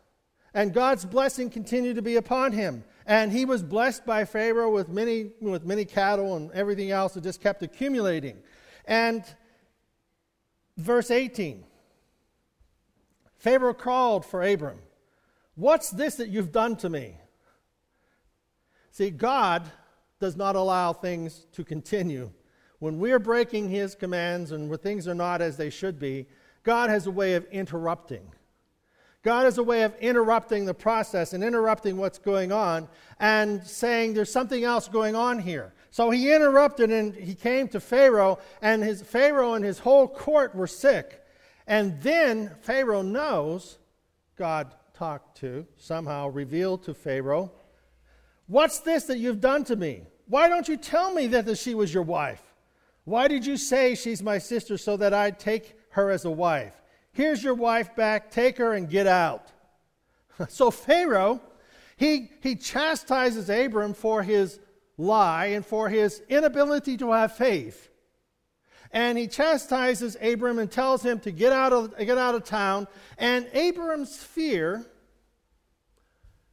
And 0.53 0.73
God's 0.73 1.05
blessing 1.05 1.49
continued 1.49 1.97
to 1.97 2.01
be 2.01 2.15
upon 2.15 2.51
him. 2.51 2.83
And 3.05 3.31
he 3.31 3.45
was 3.45 3.61
blessed 3.61 4.05
by 4.05 4.25
Pharaoh 4.25 4.71
with 4.71 4.89
many, 4.89 5.31
with 5.39 5.65
many 5.65 5.85
cattle 5.85 6.35
and 6.35 6.51
everything 6.51 6.91
else 6.91 7.13
that 7.13 7.23
just 7.23 7.41
kept 7.41 7.61
accumulating. 7.63 8.37
And 8.85 9.23
verse 10.77 11.11
18 11.11 11.63
Pharaoh 13.37 13.73
called 13.73 14.25
for 14.25 14.41
Abram, 14.41 14.79
What's 15.55 15.89
this 15.89 16.15
that 16.15 16.29
you've 16.29 16.51
done 16.51 16.75
to 16.77 16.89
me? 16.89 17.15
See, 18.91 19.11
God 19.11 19.69
does 20.19 20.35
not 20.35 20.55
allow 20.55 20.93
things 20.93 21.45
to 21.53 21.63
continue 21.63 22.31
when 22.79 22.99
we're 22.99 23.19
breaking 23.19 23.69
His 23.69 23.95
commands 23.95 24.51
and 24.51 24.69
when 24.69 24.79
things 24.79 25.07
are 25.07 25.15
not 25.15 25.41
as 25.41 25.57
they 25.57 25.69
should 25.69 25.99
be, 25.99 26.27
God 26.63 26.89
has 26.89 27.07
a 27.07 27.11
way 27.11 27.35
of 27.35 27.45
interrupting. 27.45 28.31
God 29.23 29.45
has 29.45 29.57
a 29.57 29.63
way 29.63 29.83
of 29.83 29.95
interrupting 29.99 30.65
the 30.65 30.73
process 30.73 31.33
and 31.33 31.43
interrupting 31.43 31.97
what's 31.97 32.19
going 32.19 32.51
on 32.51 32.87
and 33.19 33.61
saying 33.65 34.13
there's 34.13 34.31
something 34.31 34.63
else 34.63 34.87
going 34.87 35.15
on 35.15 35.39
here. 35.39 35.73
So 35.91 36.11
he 36.11 36.31
interrupted 36.31 36.91
and 36.91 37.13
he 37.13 37.33
came 37.33 37.67
to 37.69 37.79
Pharaoh, 37.79 38.39
and 38.61 38.83
his 38.83 39.01
Pharaoh 39.01 39.55
and 39.55 39.65
his 39.65 39.79
whole 39.79 40.07
court 40.07 40.53
were 40.53 40.67
sick. 40.67 41.23
And 41.65 41.99
then 42.01 42.55
Pharaoh 42.61 43.01
knows 43.01 43.79
God 44.37 44.73
talked 44.93 45.37
to, 45.39 45.65
somehow 45.77 46.29
revealed 46.29 46.83
to 46.83 46.93
Pharaoh, 46.93 47.51
What's 48.47 48.79
this 48.79 49.03
that 49.05 49.17
you've 49.17 49.41
done 49.41 49.65
to 49.65 49.75
me? 49.75 50.03
Why 50.27 50.47
don't 50.47 50.69
you 50.69 50.77
tell 50.77 51.13
me 51.13 51.27
that 51.27 51.57
she 51.57 51.75
was 51.75 51.93
your 51.93 52.03
wife? 52.03 52.46
Why 53.07 53.29
did 53.29 53.45
you 53.45 53.55
say 53.55 53.95
she's 53.95 54.21
my 54.21 54.37
sister 54.37 54.77
so 54.77 54.97
that 54.97 55.13
I'd 55.13 55.39
take 55.39 55.77
her 55.91 56.11
as 56.11 56.25
a 56.25 56.29
wife? 56.29 56.73
Here's 57.13 57.41
your 57.41 57.53
wife 57.53 57.95
back, 57.95 58.31
take 58.31 58.57
her 58.57 58.73
and 58.73 58.89
get 58.89 59.07
out. 59.07 59.49
so 60.49 60.69
Pharaoh, 60.71 61.39
he, 61.95 62.29
he 62.41 62.57
chastises 62.57 63.49
Abram 63.49 63.93
for 63.93 64.23
his 64.23 64.59
lie 64.97 65.45
and 65.45 65.65
for 65.65 65.87
his 65.87 66.21
inability 66.27 66.97
to 66.97 67.13
have 67.13 67.31
faith. 67.31 67.87
And 68.91 69.17
he 69.17 69.27
chastises 69.27 70.17
Abram 70.21 70.59
and 70.59 70.69
tells 70.69 71.01
him 71.01 71.21
to 71.21 71.31
get 71.31 71.53
out 71.53 71.71
of, 71.71 71.97
get 71.97 72.17
out 72.17 72.35
of 72.35 72.43
town. 72.43 72.89
And 73.17 73.47
Abram's 73.53 74.17
fear 74.17 74.85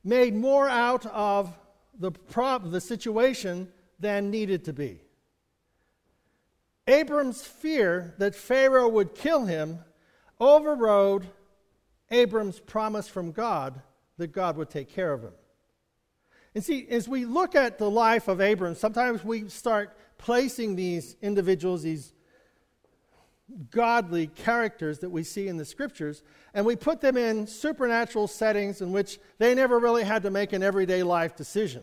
made 0.04 0.37
more 0.37 0.68
out 0.68 1.04
of 1.06 1.52
the, 1.99 2.12
prob- 2.12 2.70
the 2.70 2.80
situation 2.80 3.73
than 3.99 4.30
needed 4.30 4.66
to 4.66 4.73
be. 4.73 5.00
Abram's 6.86 7.42
fear 7.42 8.14
that 8.18 8.34
Pharaoh 8.34 8.88
would 8.88 9.14
kill 9.14 9.46
him 9.46 9.78
overrode 10.38 11.26
Abram's 12.10 12.60
promise 12.60 13.08
from 13.08 13.32
God 13.32 13.80
that 14.18 14.32
God 14.32 14.56
would 14.56 14.70
take 14.70 14.88
care 14.88 15.12
of 15.12 15.22
him. 15.22 15.32
And 16.54 16.62
see, 16.62 16.86
as 16.88 17.08
we 17.08 17.24
look 17.24 17.54
at 17.54 17.78
the 17.78 17.90
life 17.90 18.28
of 18.28 18.40
Abram, 18.40 18.74
sometimes 18.74 19.24
we 19.24 19.48
start 19.48 19.96
placing 20.18 20.76
these 20.76 21.16
individuals, 21.20 21.82
these 21.82 22.12
godly 23.70 24.28
characters 24.28 25.00
that 25.00 25.10
we 25.10 25.24
see 25.24 25.48
in 25.48 25.56
the 25.56 25.64
scriptures, 25.64 26.22
and 26.54 26.64
we 26.64 26.76
put 26.76 27.00
them 27.00 27.16
in 27.16 27.46
supernatural 27.46 28.28
settings 28.28 28.80
in 28.80 28.92
which 28.92 29.18
they 29.38 29.54
never 29.54 29.78
really 29.78 30.04
had 30.04 30.22
to 30.22 30.30
make 30.30 30.52
an 30.52 30.62
everyday 30.62 31.02
life 31.02 31.34
decision. 31.34 31.82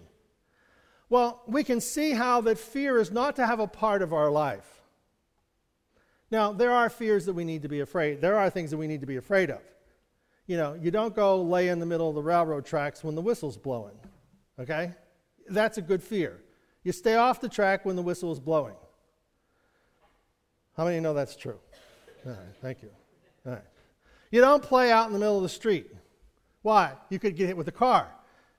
Well, 1.10 1.42
we 1.46 1.66
can 1.66 1.82
see 1.82 2.12
how 2.12 2.40
that 2.42 2.58
fear 2.58 2.98
is 2.98 3.12
not 3.12 3.36
to 3.36 3.46
have 3.46 3.60
a 3.60 3.68
part 3.68 4.02
of 4.02 4.14
our 4.14 4.32
life. 4.32 4.81
Now, 6.32 6.54
there 6.54 6.72
are 6.72 6.90
fears 6.90 7.26
that 7.26 7.34
we 7.34 7.44
need 7.44 7.62
to 7.64 7.68
be 7.68 7.82
afraid. 7.82 8.22
There 8.22 8.38
are 8.38 8.50
things 8.50 8.72
that 8.72 8.78
we 8.78 8.88
need 8.88 9.02
to 9.02 9.08
be 9.08 9.18
afraid 9.18 9.52
of. 9.52 9.62
You 10.48 10.58
know, 10.58 10.74
you 10.74 10.90
don't 10.90 11.14
go 11.16 11.42
lay 11.42 11.68
in 11.68 11.80
the 11.80 11.86
middle 11.86 12.10
of 12.10 12.16
the 12.16 12.24
railroad 12.24 12.66
tracks 12.66 13.04
when 13.04 13.16
the 13.16 13.22
whistle's 13.22 13.58
blowing. 13.58 13.96
Okay? 14.58 14.94
That's 15.50 15.78
a 15.78 15.82
good 15.82 16.02
fear. 16.02 16.40
You 16.84 16.94
stay 16.94 17.16
off 17.16 17.42
the 17.42 17.50
track 17.50 17.86
when 17.86 17.96
the 17.96 18.02
whistle 18.02 18.32
is 18.32 18.40
blowing. 18.40 18.76
How 20.78 20.86
many 20.86 21.00
know 21.00 21.14
that's 21.14 21.36
true? 21.36 21.60
All 22.26 22.32
right, 22.32 22.40
thank 22.62 22.82
you. 22.82 22.90
All 23.46 23.54
right. 23.54 23.62
You 24.32 24.40
don't 24.40 24.64
play 24.64 24.92
out 24.92 25.08
in 25.08 25.14
the 25.14 25.20
middle 25.20 25.38
of 25.38 25.44
the 25.44 25.50
street. 25.50 25.92
Why? 26.62 26.94
You 27.10 27.20
could 27.20 27.36
get 27.36 27.48
hit 27.48 27.58
with 27.58 27.68
a 27.68 27.74
car. 27.74 28.08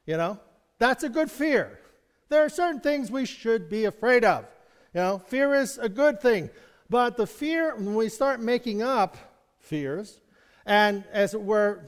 You 0.07 0.19
know? 0.19 0.39
That's 0.79 1.05
a 1.05 1.09
good 1.09 1.31
fear. 1.31 1.79
There 2.29 2.45
are 2.45 2.49
certain 2.49 2.81
things 2.81 3.11
we 3.11 3.25
should 3.25 3.71
be 3.71 3.87
afraid 3.87 4.25
of. 4.25 4.45
You 4.95 5.01
know, 5.01 5.19
fear 5.19 5.55
is 5.55 5.79
a 5.79 5.89
good 5.89 6.21
thing. 6.21 6.51
But 6.93 7.17
the 7.17 7.27
fear, 7.27 7.75
when 7.75 7.95
we 7.95 8.11
start 8.11 8.43
making 8.43 8.83
up 8.83 9.17
fears, 9.61 10.21
and 10.67 11.05
as 11.11 11.33
it 11.33 11.41
were, 11.41 11.87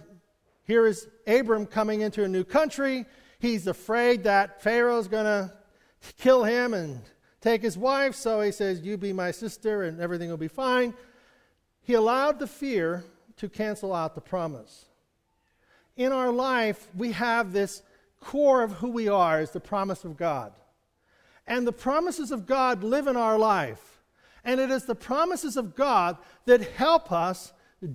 here 0.64 0.86
is 0.86 1.06
Abram 1.26 1.66
coming 1.66 2.00
into 2.00 2.24
a 2.24 2.28
new 2.28 2.42
country. 2.42 3.04
He's 3.38 3.66
afraid 3.66 4.24
that 4.24 4.62
Pharaoh's 4.62 5.06
going 5.06 5.26
to 5.26 5.52
kill 6.16 6.44
him 6.44 6.72
and 6.72 7.02
take 7.42 7.60
his 7.60 7.76
wife, 7.76 8.14
so 8.14 8.40
he 8.40 8.50
says, 8.50 8.80
You 8.80 8.96
be 8.96 9.12
my 9.12 9.30
sister 9.30 9.82
and 9.82 10.00
everything 10.00 10.30
will 10.30 10.38
be 10.38 10.48
fine. 10.48 10.94
He 11.82 11.92
allowed 11.92 12.38
the 12.38 12.46
fear 12.46 13.04
to 13.36 13.50
cancel 13.50 13.94
out 13.94 14.14
the 14.14 14.22
promise. 14.22 14.86
In 15.98 16.12
our 16.12 16.32
life, 16.32 16.88
we 16.96 17.12
have 17.12 17.52
this 17.52 17.82
core 18.22 18.62
of 18.62 18.72
who 18.72 18.88
we 18.88 19.08
are 19.08 19.42
is 19.42 19.50
the 19.50 19.60
promise 19.60 20.02
of 20.02 20.16
God. 20.16 20.54
And 21.46 21.66
the 21.66 21.72
promises 21.72 22.30
of 22.30 22.46
God 22.46 22.82
live 22.82 23.06
in 23.06 23.18
our 23.18 23.38
life. 23.38 23.93
And 24.44 24.60
it 24.60 24.70
is 24.70 24.84
the 24.84 24.94
promises 24.94 25.56
of 25.56 25.74
God 25.74 26.18
that 26.44 26.60
help 26.72 27.10
us 27.10 27.52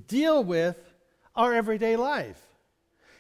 deal 0.07 0.43
with 0.43 0.77
our 1.35 1.53
everyday 1.53 1.95
life. 1.95 2.41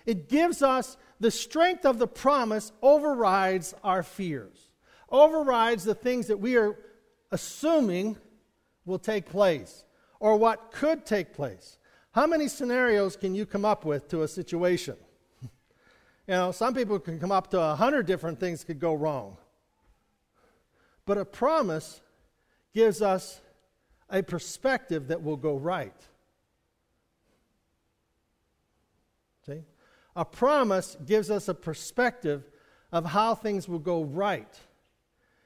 It 0.05 0.29
gives 0.29 0.61
us 0.61 0.97
the 1.19 1.31
strength 1.31 1.85
of 1.85 1.99
the 1.99 2.07
promise 2.07 2.71
overrides 2.81 3.75
our 3.83 4.03
fears, 4.03 4.71
overrides 5.09 5.83
the 5.83 5.95
things 5.95 6.27
that 6.27 6.37
we 6.37 6.57
are 6.57 6.77
assuming 7.31 8.17
will 8.85 8.99
take 8.99 9.27
place 9.27 9.85
or 10.19 10.37
what 10.37 10.71
could 10.71 11.05
take 11.05 11.33
place. 11.33 11.77
How 12.11 12.25
many 12.25 12.47
scenarios 12.47 13.15
can 13.15 13.35
you 13.35 13.45
come 13.45 13.65
up 13.65 13.85
with 13.85 14.07
to 14.09 14.23
a 14.23 14.27
situation? 14.27 14.95
you 15.41 15.49
know, 16.27 16.51
some 16.51 16.73
people 16.73 16.99
can 16.99 17.19
come 17.19 17.31
up 17.31 17.51
to 17.51 17.59
a 17.59 17.75
hundred 17.75 18.07
different 18.07 18.39
things 18.39 18.63
could 18.63 18.79
go 18.79 18.93
wrong. 18.93 19.37
But 21.05 21.17
a 21.17 21.25
promise 21.25 22.01
gives 22.73 23.01
us 23.01 23.41
a 24.09 24.21
perspective 24.23 25.07
that 25.07 25.23
will 25.23 25.37
go 25.37 25.55
right. 25.55 25.93
See? 29.45 29.61
A 30.15 30.25
promise 30.25 30.97
gives 31.05 31.29
us 31.29 31.47
a 31.47 31.53
perspective 31.53 32.43
of 32.91 33.05
how 33.05 33.35
things 33.35 33.67
will 33.67 33.79
go 33.79 34.03
right. 34.03 34.59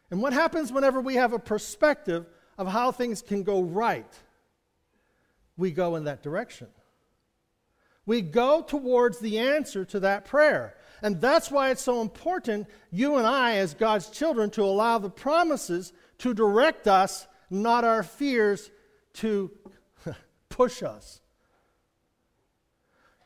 And 0.09 0.21
what 0.21 0.33
happens 0.33 0.71
whenever 0.71 1.01
we 1.01 1.15
have 1.15 1.33
a 1.33 1.39
perspective 1.39 2.25
of 2.57 2.67
how 2.67 2.91
things 2.91 3.21
can 3.21 3.43
go 3.43 3.61
right? 3.61 4.11
We 5.57 5.71
go 5.71 5.95
in 5.95 6.05
that 6.05 6.23
direction. 6.23 6.67
We 8.05 8.21
go 8.21 8.61
towards 8.61 9.19
the 9.19 9.39
answer 9.39 9.85
to 9.85 9.99
that 10.01 10.25
prayer. 10.25 10.75
And 11.01 11.19
that's 11.19 11.51
why 11.51 11.71
it's 11.71 11.81
so 11.81 12.01
important, 12.01 12.67
you 12.91 13.15
and 13.17 13.27
I, 13.27 13.57
as 13.57 13.73
God's 13.73 14.09
children, 14.09 14.49
to 14.51 14.63
allow 14.63 14.97
the 14.97 15.09
promises 15.09 15.93
to 16.23 16.33
direct 16.33 16.87
us, 16.87 17.27
not 17.49 17.83
our 17.83 18.01
fears 18.01 18.71
to 19.13 19.51
push 20.49 20.81
us. 20.81 21.19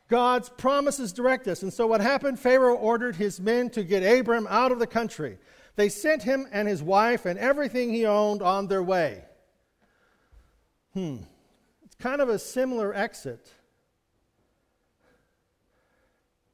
God's 0.08 0.48
promises 0.48 1.12
direct 1.12 1.46
us. 1.46 1.62
And 1.62 1.72
so 1.72 1.86
what 1.86 2.00
happened? 2.00 2.40
Pharaoh 2.40 2.74
ordered 2.74 3.14
his 3.14 3.38
men 3.38 3.70
to 3.70 3.84
get 3.84 4.02
Abram 4.02 4.48
out 4.50 4.72
of 4.72 4.80
the 4.80 4.86
country. 4.86 5.38
They 5.76 5.88
sent 5.88 6.24
him 6.24 6.48
and 6.50 6.66
his 6.66 6.82
wife 6.82 7.24
and 7.24 7.38
everything 7.38 7.90
he 7.90 8.04
owned 8.04 8.42
on 8.42 8.66
their 8.66 8.82
way. 8.82 9.22
Hmm. 10.92 11.18
It's 11.84 11.94
kind 12.00 12.20
of 12.20 12.28
a 12.28 12.38
similar 12.40 12.92
exit 12.92 13.48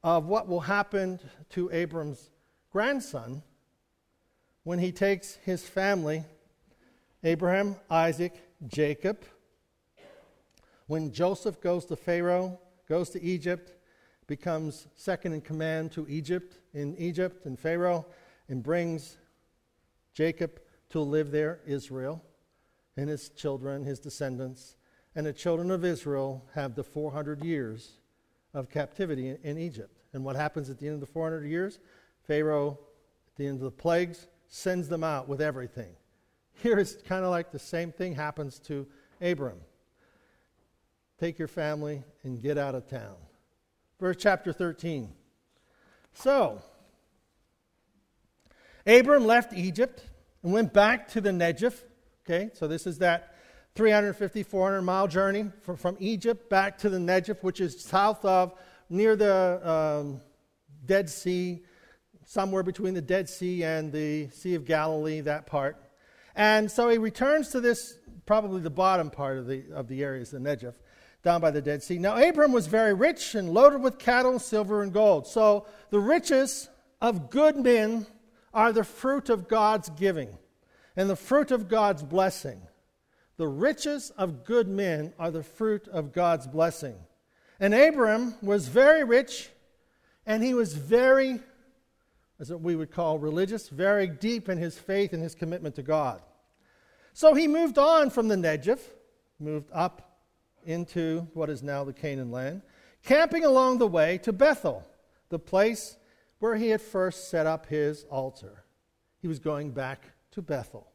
of 0.03 0.27
what 0.27 0.47
will 0.47 0.59
happen 0.59 1.19
to 1.49 1.71
Abram's 1.71 2.29
grandson 2.71 3.41
when 4.61 4.77
he 4.77 4.91
takes 4.91 5.35
his 5.45 5.63
family, 5.63 6.23
Abraham, 7.25 7.75
Isaac, 7.89 8.33
Jacob. 8.67 9.25
When 10.85 11.11
Joseph 11.11 11.59
goes 11.59 11.83
to 11.85 11.95
Pharaoh, 11.95 12.59
goes 12.87 13.09
to 13.09 13.21
Egypt, 13.23 13.73
becomes 14.27 14.87
second 14.95 15.33
in 15.33 15.41
command 15.41 15.91
to 15.93 16.05
Egypt 16.07 16.59
in 16.75 16.95
Egypt 16.97 17.47
and 17.47 17.59
Pharaoh, 17.59 18.05
and 18.47 18.61
brings 18.61 19.17
Jacob 20.13 20.61
to 20.89 20.99
live 20.99 21.31
there, 21.31 21.61
Israel, 21.65 22.23
and 22.95 23.09
his 23.09 23.29
children, 23.29 23.83
his 23.83 23.99
descendants. 23.99 24.75
And 25.15 25.25
the 25.25 25.33
children 25.33 25.71
of 25.71 25.83
Israel 25.83 26.45
have 26.53 26.75
the 26.75 26.83
400 26.83 27.43
years 27.43 27.93
of 28.53 28.69
captivity 28.69 29.35
in 29.43 29.57
Egypt. 29.57 30.03
And 30.13 30.23
what 30.23 30.35
happens 30.35 30.69
at 30.69 30.77
the 30.77 30.85
end 30.85 30.93
of 30.93 30.99
the 30.99 31.07
400 31.07 31.43
years? 31.47 31.79
Pharaoh, 32.27 32.77
at 33.27 33.35
the 33.35 33.47
end 33.47 33.55
of 33.55 33.63
the 33.63 33.71
plagues, 33.71 34.27
sends 34.47 34.87
them 34.89 35.03
out 35.03 35.27
with 35.27 35.41
everything. 35.41 35.95
Here 36.55 36.79
it's 36.79 36.95
kind 36.95 37.23
of 37.23 37.31
like 37.31 37.51
the 37.51 37.59
same 37.59 37.91
thing 37.91 38.15
happens 38.15 38.59
to 38.59 38.87
Abram. 39.21 39.59
Take 41.19 41.39
your 41.39 41.47
family 41.47 42.03
and 42.23 42.41
get 42.41 42.57
out 42.57 42.75
of 42.75 42.87
town. 42.87 43.15
Verse 43.99 44.17
chapter 44.19 44.51
13. 44.51 45.13
So, 46.13 46.61
Abram 48.85 49.25
left 49.25 49.53
Egypt 49.53 50.03
and 50.43 50.53
went 50.53 50.73
back 50.73 51.09
to 51.09 51.21
the 51.21 51.31
Negev. 51.31 51.75
Okay, 52.25 52.49
so 52.53 52.67
this 52.67 52.87
is 52.87 52.99
that 52.99 53.35
350, 53.75 54.43
400 54.43 54.81
mile 54.81 55.07
journey 55.07 55.51
from, 55.61 55.75
from 55.75 55.97
Egypt 55.99 56.49
back 56.49 56.77
to 56.79 56.89
the 56.89 56.97
Negev, 56.97 57.43
which 57.43 57.61
is 57.61 57.79
south 57.81 58.23
of 58.25 58.53
near 58.89 59.15
the 59.15 59.69
um, 59.69 60.21
Dead 60.85 61.09
Sea, 61.09 61.63
somewhere 62.25 62.63
between 62.63 62.93
the 62.93 63.01
Dead 63.01 63.29
Sea 63.29 63.63
and 63.63 63.91
the 63.91 64.29
Sea 64.29 64.55
of 64.55 64.65
Galilee, 64.65 65.21
that 65.21 65.45
part. 65.45 65.77
And 66.35 66.69
so 66.69 66.89
he 66.89 66.97
returns 66.97 67.49
to 67.49 67.61
this, 67.61 67.97
probably 68.25 68.61
the 68.61 68.69
bottom 68.69 69.09
part 69.09 69.37
of 69.37 69.47
the, 69.47 69.63
of 69.73 69.87
the 69.87 70.03
areas, 70.03 70.31
the 70.31 70.39
Negev, 70.39 70.73
down 71.23 71.41
by 71.41 71.51
the 71.51 71.61
Dead 71.61 71.81
Sea. 71.81 71.97
Now, 71.97 72.17
Abram 72.17 72.51
was 72.51 72.67
very 72.67 72.93
rich 72.93 73.35
and 73.35 73.49
loaded 73.49 73.81
with 73.81 73.97
cattle, 73.97 74.37
silver, 74.39 74.83
and 74.83 74.93
gold. 74.93 75.27
So 75.27 75.65
the 75.89 75.99
riches 75.99 76.69
of 77.01 77.29
good 77.29 77.55
men 77.57 78.05
are 78.53 78.71
the 78.71 78.83
fruit 78.83 79.29
of 79.29 79.47
God's 79.47 79.89
giving 79.89 80.37
and 80.95 81.09
the 81.09 81.15
fruit 81.15 81.51
of 81.51 81.67
God's 81.67 82.03
blessing. 82.03 82.61
The 83.37 83.47
riches 83.47 84.11
of 84.11 84.45
good 84.45 84.67
men 84.67 85.13
are 85.19 85.31
the 85.31 85.43
fruit 85.43 85.87
of 85.89 86.13
God's 86.13 86.47
blessing. 86.47 86.95
And 87.59 87.73
Abram 87.73 88.35
was 88.41 88.67
very 88.67 89.03
rich, 89.03 89.49
and 90.25 90.43
he 90.43 90.53
was 90.53 90.73
very, 90.73 91.41
as 92.39 92.51
what 92.51 92.61
we 92.61 92.75
would 92.75 92.91
call 92.91 93.17
religious, 93.17 93.69
very 93.69 94.07
deep 94.07 94.49
in 94.49 94.57
his 94.57 94.77
faith 94.77 95.13
and 95.13 95.21
his 95.21 95.35
commitment 95.35 95.75
to 95.75 95.83
God. 95.83 96.21
So 97.13 97.33
he 97.33 97.47
moved 97.47 97.77
on 97.77 98.09
from 98.09 98.27
the 98.27 98.35
Negev, 98.35 98.79
moved 99.39 99.69
up 99.73 100.19
into 100.65 101.27
what 101.33 101.49
is 101.49 101.63
now 101.63 101.83
the 101.83 101.93
Canaan 101.93 102.31
land, 102.31 102.61
camping 103.03 103.45
along 103.45 103.77
the 103.77 103.87
way 103.87 104.17
to 104.19 104.33
Bethel, 104.33 104.85
the 105.29 105.39
place 105.39 105.97
where 106.39 106.55
he 106.55 106.69
had 106.69 106.81
first 106.81 107.29
set 107.29 107.47
up 107.47 107.67
his 107.67 108.03
altar. 108.05 108.65
He 109.21 109.27
was 109.27 109.39
going 109.39 109.71
back 109.71 110.11
to 110.31 110.41
Bethel, 110.41 110.87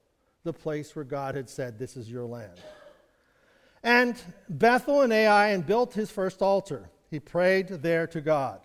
the 0.45 0.53
place 0.53 0.95
where 0.95 1.05
God 1.05 1.35
had 1.35 1.49
said, 1.49 1.79
This 1.79 1.97
is 1.97 2.11
your 2.11 2.27
land 2.27 2.61
and 3.83 4.21
Bethel 4.49 5.03
and 5.03 5.13
Ai 5.13 5.49
and 5.49 5.65
built 5.65 5.95
his 5.95 6.11
first 6.11 6.43
altar. 6.43 6.91
He 7.11 7.19
prayed 7.19 7.69
there 7.69 8.07
to 8.09 8.21
God. 8.21 8.61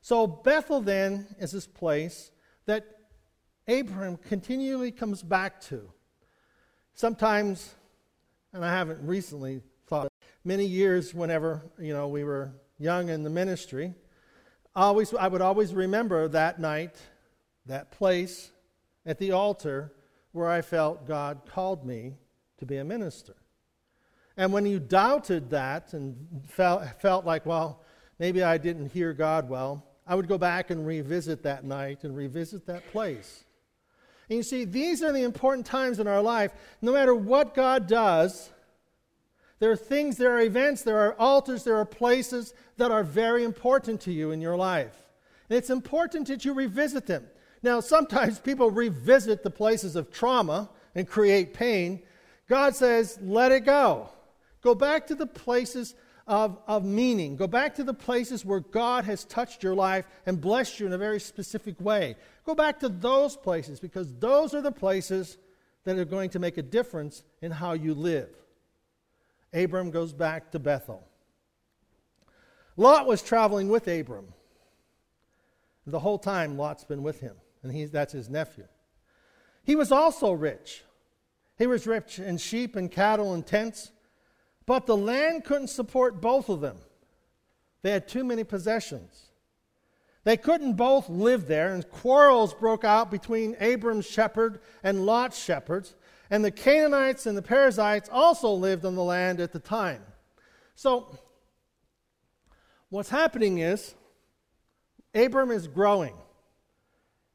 So 0.00 0.26
Bethel 0.26 0.80
then 0.80 1.26
is 1.38 1.52
this 1.52 1.66
place 1.66 2.30
that 2.66 2.86
Abraham 3.66 4.16
continually 4.16 4.90
comes 4.90 5.22
back 5.22 5.60
to. 5.62 5.90
Sometimes, 6.94 7.74
and 8.52 8.64
I 8.64 8.70
haven't 8.70 9.06
recently 9.06 9.62
thought, 9.86 10.08
many 10.44 10.64
years 10.64 11.14
whenever 11.14 11.62
you 11.78 11.92
know 11.92 12.08
we 12.08 12.24
were 12.24 12.52
young 12.78 13.08
in 13.08 13.22
the 13.22 13.30
ministry, 13.30 13.94
always 14.74 15.12
I 15.14 15.28
would 15.28 15.42
always 15.42 15.74
remember 15.74 16.28
that 16.28 16.58
night, 16.58 16.96
that 17.66 17.90
place 17.90 18.50
at 19.04 19.18
the 19.18 19.32
altar 19.32 19.92
where 20.32 20.48
I 20.48 20.62
felt 20.62 21.06
God 21.06 21.42
called 21.46 21.84
me 21.84 22.14
to 22.58 22.66
be 22.66 22.76
a 22.76 22.84
minister. 22.84 23.34
And 24.36 24.52
when 24.52 24.66
you 24.66 24.78
doubted 24.78 25.50
that 25.50 25.92
and 25.94 26.44
felt, 26.46 26.84
felt 27.00 27.24
like, 27.24 27.44
well, 27.44 27.82
maybe 28.18 28.42
I 28.42 28.56
didn't 28.56 28.92
hear 28.92 29.12
God 29.12 29.48
well, 29.48 29.84
I 30.08 30.14
would 30.14 30.26
go 30.26 30.38
back 30.38 30.70
and 30.70 30.86
revisit 30.86 31.42
that 31.42 31.64
night 31.64 32.02
and 32.02 32.16
revisit 32.16 32.66
that 32.66 32.90
place. 32.90 33.44
And 34.30 34.38
you 34.38 34.42
see, 34.42 34.64
these 34.64 35.02
are 35.02 35.12
the 35.12 35.22
important 35.22 35.66
times 35.66 35.98
in 35.98 36.08
our 36.08 36.22
life. 36.22 36.52
No 36.80 36.92
matter 36.92 37.14
what 37.14 37.54
God 37.54 37.86
does, 37.86 38.50
there 39.58 39.70
are 39.70 39.76
things, 39.76 40.16
there 40.16 40.32
are 40.32 40.40
events, 40.40 40.82
there 40.82 40.98
are 40.98 41.14
altars, 41.18 41.62
there 41.62 41.76
are 41.76 41.84
places 41.84 42.54
that 42.78 42.90
are 42.90 43.04
very 43.04 43.44
important 43.44 44.00
to 44.02 44.12
you 44.12 44.30
in 44.30 44.40
your 44.40 44.56
life. 44.56 44.96
And 45.50 45.58
it's 45.58 45.70
important 45.70 46.28
that 46.28 46.44
you 46.44 46.54
revisit 46.54 47.06
them. 47.06 47.26
Now, 47.62 47.80
sometimes 47.80 48.38
people 48.38 48.70
revisit 48.70 49.42
the 49.42 49.50
places 49.50 49.94
of 49.94 50.10
trauma 50.10 50.70
and 50.94 51.06
create 51.06 51.52
pain. 51.52 52.02
God 52.48 52.74
says, 52.74 53.18
let 53.20 53.52
it 53.52 53.66
go. 53.66 54.08
Go 54.62 54.74
back 54.74 55.06
to 55.08 55.14
the 55.14 55.26
places 55.26 55.94
of, 56.28 56.58
of 56.66 56.84
meaning. 56.84 57.34
Go 57.34 57.46
back 57.46 57.74
to 57.76 57.84
the 57.84 57.94
places 57.94 58.44
where 58.44 58.60
God 58.60 59.04
has 59.04 59.24
touched 59.24 59.62
your 59.62 59.74
life 59.74 60.06
and 60.26 60.40
blessed 60.40 60.78
you 60.78 60.86
in 60.86 60.92
a 60.92 60.98
very 60.98 61.18
specific 61.18 61.80
way. 61.80 62.14
Go 62.44 62.54
back 62.54 62.78
to 62.80 62.88
those 62.88 63.36
places 63.36 63.80
because 63.80 64.14
those 64.14 64.54
are 64.54 64.60
the 64.60 64.70
places 64.70 65.38
that 65.84 65.98
are 65.98 66.04
going 66.04 66.30
to 66.30 66.38
make 66.38 66.58
a 66.58 66.62
difference 66.62 67.24
in 67.40 67.50
how 67.50 67.72
you 67.72 67.94
live. 67.94 68.28
Abram 69.52 69.90
goes 69.90 70.12
back 70.12 70.52
to 70.52 70.58
Bethel. 70.58 71.02
Lot 72.76 73.06
was 73.06 73.22
traveling 73.22 73.68
with 73.68 73.88
Abram. 73.88 74.34
The 75.86 75.98
whole 75.98 76.18
time, 76.18 76.58
Lot's 76.58 76.84
been 76.84 77.02
with 77.02 77.20
him, 77.20 77.36
and 77.62 77.72
he, 77.72 77.86
that's 77.86 78.12
his 78.12 78.28
nephew. 78.28 78.68
He 79.64 79.74
was 79.74 79.90
also 79.90 80.32
rich. 80.32 80.84
He 81.56 81.66
was 81.66 81.86
rich 81.86 82.18
in 82.18 82.36
sheep 82.36 82.76
and 82.76 82.90
cattle 82.90 83.32
and 83.32 83.46
tents. 83.46 83.90
But 84.68 84.84
the 84.84 84.98
land 84.98 85.44
couldn't 85.44 85.68
support 85.68 86.20
both 86.20 86.50
of 86.50 86.60
them. 86.60 86.76
They 87.80 87.90
had 87.90 88.06
too 88.06 88.22
many 88.22 88.44
possessions. 88.44 89.30
They 90.24 90.36
couldn't 90.36 90.74
both 90.74 91.08
live 91.08 91.48
there, 91.48 91.72
and 91.72 91.88
quarrels 91.88 92.52
broke 92.52 92.84
out 92.84 93.10
between 93.10 93.56
Abram's 93.60 94.04
shepherd 94.04 94.60
and 94.82 95.06
Lot's 95.06 95.42
shepherds. 95.42 95.94
And 96.28 96.44
the 96.44 96.50
Canaanites 96.50 97.24
and 97.24 97.34
the 97.34 97.40
Perizzites 97.40 98.10
also 98.12 98.52
lived 98.52 98.84
on 98.84 98.94
the 98.94 99.02
land 99.02 99.40
at 99.40 99.54
the 99.54 99.58
time. 99.58 100.02
So, 100.74 101.18
what's 102.90 103.08
happening 103.08 103.60
is 103.60 103.94
Abram 105.14 105.50
is 105.50 105.66
growing. 105.66 106.12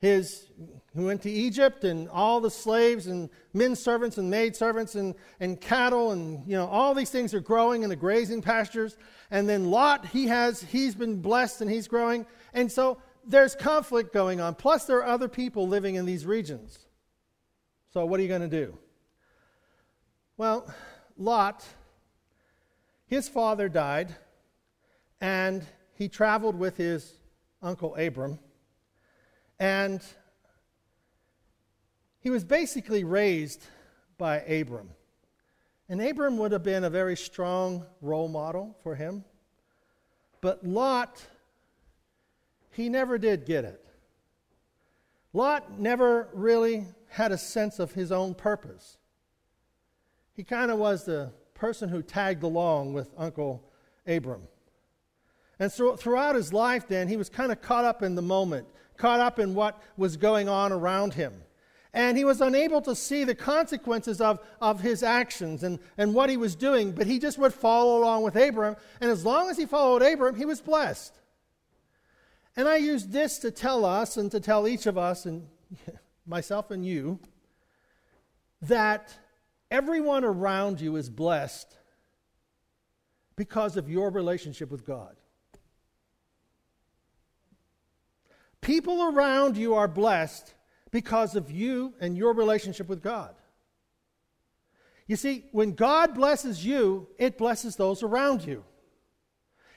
His 0.04 0.50
who 0.94 1.06
went 1.06 1.22
to 1.22 1.32
Egypt 1.32 1.86
and 1.86 2.10
all 2.10 2.42
the 2.42 2.52
slaves 2.52 3.08
and 3.08 3.30
men 3.54 3.74
servants 3.74 4.18
and 4.18 4.30
maid 4.30 4.54
servants 4.54 4.96
and, 4.96 5.16
and 5.40 5.62
cattle 5.62 6.12
and 6.12 6.46
you 6.46 6.58
know 6.58 6.68
all 6.68 6.94
these 6.94 7.10
things 7.10 7.34
are 7.34 7.40
growing 7.40 7.84
in 7.84 7.90
the 7.90 7.96
grazing 7.96 8.42
pastures. 8.42 8.98
And 9.32 9.48
then 9.48 9.72
Lot, 9.72 10.06
he 10.08 10.28
has 10.28 10.62
he's 10.62 10.94
been 10.94 11.22
blessed 11.22 11.62
and 11.62 11.72
he's 11.72 11.88
growing. 11.88 12.26
And 12.54 12.70
so 12.70 12.98
there's 13.26 13.56
conflict 13.56 14.12
going 14.14 14.42
on. 14.42 14.56
Plus 14.56 14.84
there 14.84 14.98
are 14.98 15.06
other 15.06 15.30
people 15.30 15.70
living 15.70 15.96
in 15.96 16.06
these 16.06 16.26
regions. 16.26 16.80
So 17.94 18.06
what 18.06 18.20
are 18.20 18.24
you 18.24 18.30
going 18.30 18.42
to 18.42 18.66
do? 18.66 18.78
Well, 20.36 20.70
Lot, 21.18 21.64
his 23.06 23.30
father 23.30 23.70
died, 23.70 24.14
and 25.22 25.64
he 25.94 26.10
traveled 26.10 26.60
with 26.60 26.76
his 26.76 27.14
uncle 27.62 27.96
Abram. 27.96 28.38
And 29.60 30.02
he 32.20 32.30
was 32.30 32.44
basically 32.44 33.04
raised 33.04 33.66
by 34.18 34.40
Abram. 34.42 34.90
And 35.90 36.02
Abram 36.02 36.38
would 36.38 36.52
have 36.54 36.64
been 36.64 36.84
a 36.84 36.90
very 36.90 37.18
strong 37.18 37.86
role 38.02 38.30
model 38.30 38.78
for 38.82 38.96
him. 38.96 39.26
But 40.42 40.66
Lot, 40.66 41.22
he 42.72 42.90
never 42.90 43.18
did 43.18 43.46
get 43.46 43.66
it. 43.66 43.86
Lot 45.34 45.80
never 45.80 46.30
really 46.34 46.86
had 47.10 47.32
a 47.32 47.38
sense 47.38 47.80
of 47.80 47.92
his 47.92 48.12
own 48.12 48.34
purpose. 48.36 48.98
He 50.34 50.44
kind 50.44 50.72
of 50.72 50.80
was 50.80 51.06
the 51.06 51.32
person 51.54 51.90
who 51.90 52.02
tagged 52.02 52.44
along 52.44 52.94
with 52.94 53.10
Uncle 53.18 53.70
Abram. 54.08 54.44
And 55.60 55.72
so 55.72 55.96
throughout 55.96 56.36
his 56.36 56.52
life, 56.52 56.88
then, 56.88 57.08
he 57.08 57.18
was 57.18 57.30
kind 57.30 57.52
of 57.52 57.62
caught 57.62 57.86
up 57.86 58.02
in 58.02 58.16
the 58.16 58.22
moment, 58.22 58.68
caught 59.04 59.20
up 59.20 59.38
in 59.38 59.54
what 59.54 59.82
was 59.98 60.16
going 60.16 60.48
on 60.48 60.72
around 60.72 61.14
him. 61.14 61.34
And 61.94 62.18
he 62.18 62.24
was 62.24 62.40
unable 62.40 62.82
to 62.84 62.96
see 62.96 63.26
the 63.26 63.36
consequences 63.36 64.22
of, 64.22 64.40
of 64.62 64.80
his 64.80 65.04
actions 65.04 65.62
and, 65.64 65.78
and 65.98 66.14
what 66.14 66.30
he 66.30 66.38
was 66.38 66.56
doing, 66.56 66.94
but 66.94 67.06
he 67.06 67.20
just 67.20 67.38
would 67.38 67.54
follow 67.54 68.00
along 68.00 68.24
with 68.24 68.38
Abram. 68.38 68.78
And 69.02 69.12
as 69.12 69.26
long 69.26 69.50
as 69.50 69.58
he 69.58 69.66
followed 69.66 70.02
Abram, 70.04 70.36
he 70.36 70.46
was 70.46 70.62
blessed. 70.62 71.14
And 72.56 72.66
I 72.66 72.78
use 72.78 73.08
this 73.08 73.40
to 73.40 73.52
tell 73.52 73.84
us 73.84 74.16
and 74.16 74.32
to 74.32 74.40
tell 74.40 74.70
each 74.70 74.86
of 74.86 74.98
us, 74.98 75.26
and 75.26 75.48
myself 76.26 76.72
and 76.72 76.86
you, 76.86 77.20
that 78.62 79.14
everyone 79.70 80.24
around 80.24 80.80
you 80.80 80.96
is 80.96 81.10
blessed 81.10 81.76
because 83.36 83.76
of 83.76 83.90
your 83.90 84.12
relationship 84.12 84.72
with 84.72 84.86
God. 84.86 85.18
People 88.64 89.04
around 89.04 89.58
you 89.58 89.76
are 89.76 89.90
blessed 89.90 90.54
because 90.90 91.36
of 91.36 91.52
you 91.52 91.94
and 92.00 92.18
your 92.18 92.34
relationship 92.34 92.88
with 92.88 93.04
God. 93.04 93.36
You 95.06 95.18
see, 95.18 95.44
when 95.52 95.74
God 95.74 96.16
blesses 96.16 96.66
you, 96.66 97.10
it 97.18 97.38
blesses 97.38 97.76
those 97.76 98.04
around 98.04 98.46
you. 98.46 98.64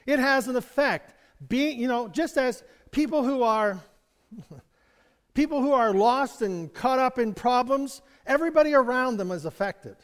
It 0.05 0.19
has 0.19 0.47
an 0.47 0.55
effect. 0.55 1.13
Being, 1.49 1.77
you 1.77 1.89
know, 1.89 2.07
just 2.07 2.37
as 2.37 2.63
people 2.91 3.25
who 3.25 3.43
are 3.43 3.81
people 5.33 5.61
who 5.61 5.73
are 5.73 5.93
lost 5.93 6.41
and 6.41 6.73
caught 6.73 6.97
up 6.97 7.19
in 7.19 7.33
problems, 7.33 8.01
everybody 8.25 8.73
around 8.73 9.17
them 9.17 9.31
is 9.31 9.43
affected. 9.43 9.97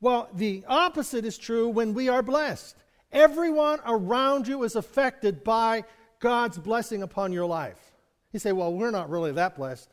Well, 0.00 0.28
the 0.34 0.64
opposite 0.66 1.24
is 1.24 1.38
true 1.38 1.68
when 1.68 1.94
we 1.94 2.08
are 2.08 2.22
blessed. 2.22 2.76
Everyone 3.12 3.78
around 3.86 4.48
you 4.48 4.64
is 4.64 4.74
affected 4.74 5.44
by 5.44 5.84
God's 6.20 6.58
blessing 6.58 7.02
upon 7.02 7.32
your 7.32 7.46
life. 7.46 7.92
You 8.32 8.38
say, 8.38 8.52
well, 8.52 8.72
we're 8.72 8.90
not 8.90 9.10
really 9.10 9.32
that 9.32 9.56
blessed. 9.56 9.90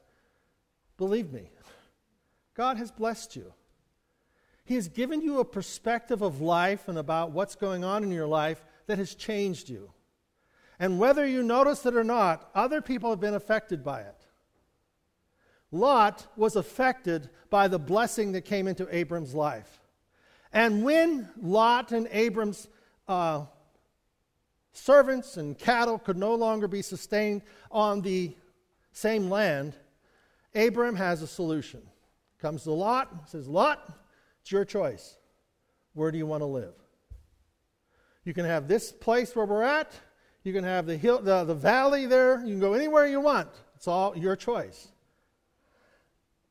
Believe 0.97 1.31
me, 1.31 1.49
God 2.53 2.77
has 2.77 2.91
blessed 2.91 3.35
you. 3.35 3.53
He 4.65 4.75
has 4.75 4.89
given 4.89 5.21
you 5.21 5.39
a 5.39 5.45
perspective 5.45 6.21
of 6.21 6.41
life 6.41 6.87
and 6.87 6.97
about 6.97 7.31
what's 7.31 7.55
going 7.55 7.83
on 7.83 8.03
in 8.03 8.11
your 8.11 8.27
life 8.27 8.63
that 8.87 8.97
has 8.97 9.15
changed 9.15 9.69
you. 9.69 9.91
And 10.79 10.99
whether 10.99 11.25
you 11.25 11.41
notice 11.41 11.85
it 11.85 11.95
or 11.95 12.03
not, 12.03 12.49
other 12.53 12.81
people 12.81 13.09
have 13.09 13.19
been 13.19 13.33
affected 13.33 13.83
by 13.83 14.01
it. 14.01 14.25
Lot 15.71 16.27
was 16.35 16.55
affected 16.55 17.29
by 17.49 17.67
the 17.67 17.79
blessing 17.79 18.33
that 18.33 18.41
came 18.41 18.67
into 18.67 18.93
Abram's 18.93 19.33
life. 19.33 19.79
And 20.53 20.83
when 20.83 21.29
Lot 21.41 21.91
and 21.91 22.07
Abram's 22.11 22.67
uh, 23.07 23.45
servants 24.77 25.37
and 25.37 25.57
cattle 25.57 25.97
could 25.97 26.17
no 26.17 26.35
longer 26.35 26.67
be 26.67 26.81
sustained 26.81 27.41
on 27.71 28.01
the 28.01 28.35
same 28.91 29.29
land, 29.29 29.73
Abram 30.55 30.95
has 30.95 31.21
a 31.21 31.27
solution. 31.27 31.81
Comes 32.39 32.63
to 32.63 32.71
Lot, 32.71 33.29
says, 33.29 33.47
Lot, 33.47 33.91
it's 34.41 34.51
your 34.51 34.65
choice. 34.65 35.17
Where 35.93 36.11
do 36.11 36.17
you 36.17 36.25
want 36.25 36.41
to 36.41 36.45
live? 36.45 36.73
You 38.23 38.33
can 38.33 38.45
have 38.45 38.67
this 38.67 38.91
place 38.91 39.35
where 39.35 39.45
we're 39.45 39.63
at. 39.63 39.91
You 40.43 40.53
can 40.53 40.63
have 40.63 40.85
the 40.85 40.97
hill, 40.97 41.21
the, 41.21 41.43
the 41.43 41.55
valley 41.55 42.05
there. 42.05 42.39
You 42.39 42.53
can 42.53 42.59
go 42.59 42.73
anywhere 42.73 43.07
you 43.07 43.19
want. 43.19 43.49
It's 43.75 43.87
all 43.87 44.17
your 44.17 44.35
choice. 44.35 44.89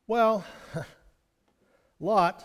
Well, 0.06 0.44
Lot 2.00 2.44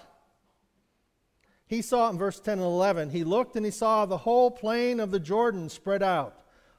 he 1.72 1.82
saw 1.82 2.08
it 2.08 2.12
in 2.12 2.18
verse 2.18 2.38
10 2.38 2.60
and 2.60 2.68
11. 2.68 3.12
He 3.12 3.24
looked 3.24 3.56
and 3.56 3.64
he 3.64 3.72
saw 3.72 4.06
the 4.06 4.18
whole 4.18 4.52
plain 4.52 5.00
of 5.00 5.10
the 5.10 5.22
Jordan 5.22 5.70
spread 5.70 6.04
out, 6.04 6.36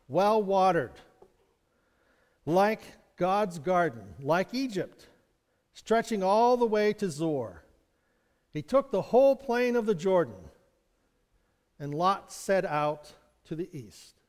well 0.07 0.43
watered, 0.43 0.93
like 2.45 2.83
God's 3.17 3.59
garden, 3.59 4.03
like 4.21 4.53
Egypt, 4.53 5.09
stretching 5.73 6.23
all 6.23 6.59
the 6.59 6.67
way 6.67 6.93
to 6.93 7.09
Zoar. 7.11 7.65
He 8.53 8.61
took 8.61 8.91
the 8.91 9.01
whole 9.01 9.35
plain 9.35 9.77
of 9.77 9.87
the 9.87 9.95
Jordan, 9.95 10.51
and 11.79 11.95
Lot 11.95 12.31
set 12.31 12.67
out 12.67 13.15
to 13.47 13.57
the 13.57 13.71
east. 13.73 14.21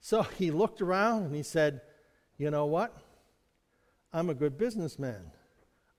So 0.00 0.22
he 0.22 0.50
looked 0.50 0.80
around 0.80 1.24
and 1.24 1.34
he 1.34 1.42
said, 1.42 1.82
You 2.38 2.50
know 2.50 2.64
what? 2.64 2.96
I'm 4.10 4.30
a 4.30 4.34
good 4.34 4.56
businessman. 4.56 5.32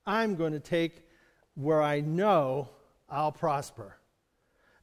I'm 0.03 0.33
going 0.33 0.53
to 0.53 0.59
take 0.59 1.05
where 1.53 1.83
I 1.83 1.99
know 1.99 2.69
I'll 3.11 3.31
prosper. 3.31 3.97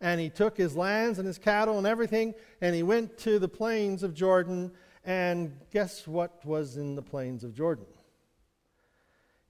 And 0.00 0.20
he 0.20 0.28
took 0.28 0.56
his 0.56 0.76
lands 0.76 1.18
and 1.18 1.26
his 1.26 1.38
cattle 1.38 1.78
and 1.78 1.86
everything, 1.86 2.34
and 2.60 2.74
he 2.74 2.82
went 2.82 3.18
to 3.18 3.38
the 3.38 3.48
plains 3.48 4.02
of 4.02 4.14
Jordan. 4.14 4.70
And 5.04 5.58
guess 5.72 6.06
what 6.06 6.44
was 6.44 6.76
in 6.76 6.94
the 6.94 7.02
plains 7.02 7.42
of 7.42 7.54
Jordan? 7.54 7.86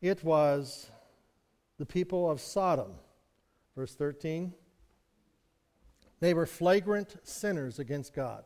It 0.01 0.23
was 0.23 0.91
the 1.79 1.85
people 1.85 2.31
of 2.31 2.41
Sodom. 2.41 2.93
Verse 3.77 3.95
13. 3.95 4.55
They 6.21 6.35
were 6.35 6.47
flagrant 6.47 7.17
sinners 7.25 7.79
against 7.79 8.15
God. 8.15 8.45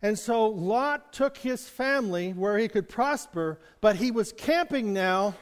And 0.00 0.18
so 0.18 0.46
Lot 0.46 1.12
took 1.12 1.36
his 1.36 1.68
family 1.68 2.32
where 2.32 2.58
he 2.58 2.66
could 2.66 2.88
prosper, 2.88 3.60
but 3.80 3.96
he 3.96 4.10
was 4.10 4.32
camping 4.32 4.92
now 4.92 5.34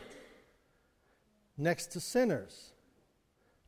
next 1.57 1.93
to 1.93 2.01
sinners 2.01 2.73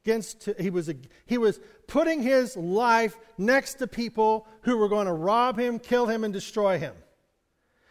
against 0.04 0.48
he 0.58 0.70
was 0.70 0.90
he 1.26 1.38
was 1.38 1.60
putting 1.86 2.22
his 2.22 2.56
life 2.56 3.16
next 3.38 3.74
to 3.74 3.86
people 3.86 4.46
who 4.62 4.76
were 4.76 4.88
going 4.88 5.06
to 5.06 5.12
rob 5.12 5.58
him, 5.58 5.78
kill 5.78 6.06
him 6.06 6.24
and 6.24 6.32
destroy 6.32 6.78
him. 6.78 6.94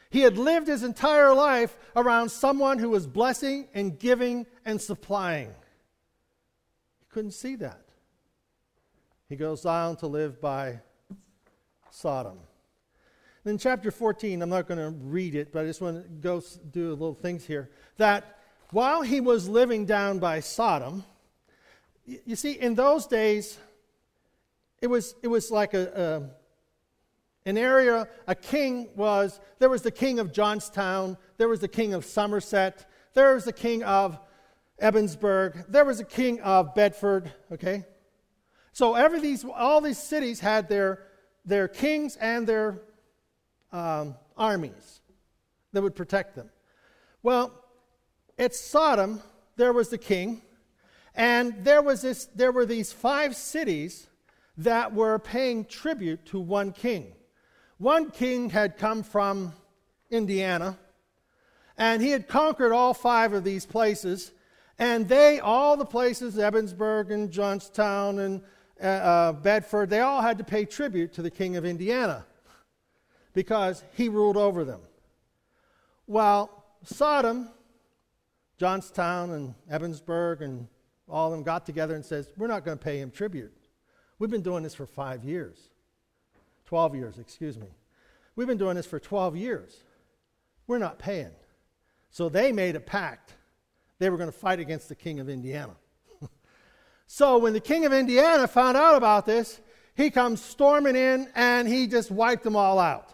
He 0.09 0.21
had 0.21 0.37
lived 0.37 0.67
his 0.67 0.83
entire 0.83 1.33
life 1.33 1.77
around 1.95 2.29
someone 2.29 2.79
who 2.79 2.89
was 2.89 3.07
blessing 3.07 3.69
and 3.73 3.97
giving 3.97 4.45
and 4.65 4.81
supplying. 4.81 5.47
He 6.99 7.05
couldn't 7.09 7.31
see 7.31 7.55
that. 7.55 7.85
He 9.29 9.37
goes 9.37 9.65
on 9.65 9.95
to 9.97 10.07
live 10.07 10.41
by 10.41 10.81
Sodom. 11.89 12.39
In 13.45 13.57
chapter 13.57 13.89
14, 13.89 14.41
I'm 14.41 14.49
not 14.49 14.67
going 14.67 14.79
to 14.79 14.89
read 14.89 15.33
it, 15.33 15.53
but 15.53 15.63
I 15.63 15.65
just 15.65 15.79
want 15.79 16.03
to 16.03 16.09
go 16.09 16.43
do 16.71 16.89
a 16.89 16.91
little 16.91 17.15
things 17.15 17.45
here. 17.45 17.69
That 17.95 18.37
while 18.71 19.01
he 19.01 19.21
was 19.21 19.47
living 19.47 19.85
down 19.85 20.19
by 20.19 20.41
Sodom, 20.41 21.05
you 22.05 22.35
see, 22.35 22.53
in 22.53 22.75
those 22.75 23.07
days, 23.07 23.57
it 24.81 24.87
was, 24.87 25.15
it 25.21 25.27
was 25.27 25.51
like 25.51 25.73
a, 25.73 26.29
a, 27.45 27.49
an 27.49 27.57
area, 27.57 28.07
a 28.27 28.35
king 28.35 28.89
was, 28.95 29.39
there 29.59 29.69
was 29.69 29.81
the 29.81 29.91
king 29.91 30.19
of 30.19 30.31
Johnstown, 30.31 31.17
there 31.37 31.47
was 31.47 31.59
the 31.59 31.67
king 31.67 31.93
of 31.93 32.05
Somerset, 32.05 32.89
there 33.13 33.33
was 33.33 33.45
the 33.45 33.53
king 33.53 33.83
of 33.83 34.19
Ebensburg, 34.81 35.65
there 35.69 35.85
was 35.85 35.99
a 35.99 36.05
king 36.05 36.41
of 36.41 36.73
Bedford, 36.73 37.31
okay? 37.51 37.85
So 38.73 38.95
every 38.95 39.19
these, 39.19 39.45
all 39.45 39.81
these 39.81 39.97
cities 39.97 40.39
had 40.39 40.67
their, 40.67 41.03
their 41.45 41.67
kings 41.67 42.15
and 42.15 42.47
their 42.47 42.81
um, 43.71 44.15
armies 44.37 45.01
that 45.73 45.81
would 45.81 45.95
protect 45.95 46.35
them. 46.35 46.49
Well, 47.23 47.53
at 48.39 48.55
Sodom, 48.55 49.21
there 49.55 49.73
was 49.73 49.89
the 49.89 49.97
king, 49.97 50.41
and 51.15 51.53
there, 51.63 51.81
was 51.81 52.01
this, 52.01 52.25
there 52.35 52.51
were 52.51 52.65
these 52.65 52.91
five 52.91 53.35
cities 53.35 54.07
that 54.57 54.93
were 54.93 55.19
paying 55.19 55.65
tribute 55.65 56.25
to 56.27 56.39
one 56.39 56.71
king. 56.71 57.13
One 57.77 58.11
king 58.11 58.49
had 58.49 58.77
come 58.77 59.03
from 59.03 59.53
Indiana, 60.09 60.77
and 61.77 62.01
he 62.01 62.11
had 62.11 62.27
conquered 62.27 62.73
all 62.73 62.93
five 62.93 63.33
of 63.33 63.43
these 63.43 63.65
places. 63.65 64.31
And 64.77 65.07
they, 65.07 65.39
all 65.39 65.77
the 65.77 65.85
places, 65.85 66.37
Ebensburg 66.37 67.11
and 67.11 67.31
Johnstown 67.31 68.19
and 68.19 68.41
uh, 68.81 68.85
uh, 68.85 69.31
Bedford, 69.33 69.89
they 69.89 69.99
all 69.99 70.21
had 70.21 70.37
to 70.39 70.43
pay 70.43 70.65
tribute 70.65 71.13
to 71.13 71.21
the 71.21 71.29
king 71.29 71.55
of 71.55 71.65
Indiana 71.65 72.25
because 73.33 73.83
he 73.93 74.09
ruled 74.09 74.37
over 74.37 74.63
them. 74.63 74.81
While 76.05 76.63
Sodom, 76.83 77.49
Johnstown, 78.57 79.31
and 79.31 79.55
Ebensburg, 79.71 80.41
and 80.41 80.67
all 81.11 81.27
of 81.27 81.33
them 81.33 81.43
got 81.43 81.65
together 81.65 81.93
and 81.93 82.03
says, 82.03 82.31
We're 82.37 82.47
not 82.47 82.65
going 82.65 82.77
to 82.77 82.83
pay 82.83 82.99
him 82.99 83.11
tribute. 83.11 83.53
We've 84.17 84.29
been 84.29 84.41
doing 84.41 84.63
this 84.63 84.73
for 84.73 84.85
five 84.85 85.23
years. 85.23 85.57
12 86.65 86.95
years, 86.95 87.19
excuse 87.19 87.57
me. 87.57 87.67
We've 88.35 88.47
been 88.47 88.57
doing 88.57 88.77
this 88.77 88.85
for 88.85 88.99
12 88.99 89.35
years. 89.35 89.75
We're 90.67 90.77
not 90.77 90.99
paying. 90.99 91.31
So 92.11 92.29
they 92.29 92.51
made 92.53 92.75
a 92.75 92.79
pact. 92.79 93.33
They 93.99 94.09
were 94.09 94.17
going 94.17 94.31
to 94.31 94.37
fight 94.37 94.59
against 94.59 94.87
the 94.87 94.95
king 94.95 95.19
of 95.19 95.27
Indiana. 95.27 95.75
so 97.07 97.37
when 97.39 97.53
the 97.53 97.59
king 97.59 97.85
of 97.85 97.91
Indiana 97.91 98.47
found 98.47 98.77
out 98.77 98.95
about 98.95 99.25
this, 99.25 99.59
he 99.95 100.09
comes 100.09 100.41
storming 100.41 100.95
in 100.95 101.29
and 101.35 101.67
he 101.67 101.87
just 101.87 102.09
wiped 102.09 102.43
them 102.43 102.55
all 102.55 102.79
out. 102.79 103.13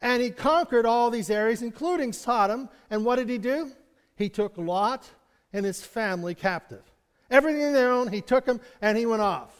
And 0.00 0.22
he 0.22 0.30
conquered 0.30 0.86
all 0.86 1.10
these 1.10 1.28
areas, 1.28 1.60
including 1.60 2.12
Sodom. 2.12 2.68
And 2.88 3.04
what 3.04 3.16
did 3.16 3.28
he 3.28 3.38
do? 3.38 3.72
He 4.16 4.28
took 4.28 4.56
Lot 4.56 5.08
and 5.52 5.66
his 5.66 5.82
family 5.82 6.34
captive. 6.34 6.89
Everything 7.30 7.72
they 7.72 7.84
owned, 7.84 8.12
he 8.12 8.20
took 8.20 8.44
them 8.44 8.60
and 8.82 8.98
he 8.98 9.06
went 9.06 9.22
off. 9.22 9.54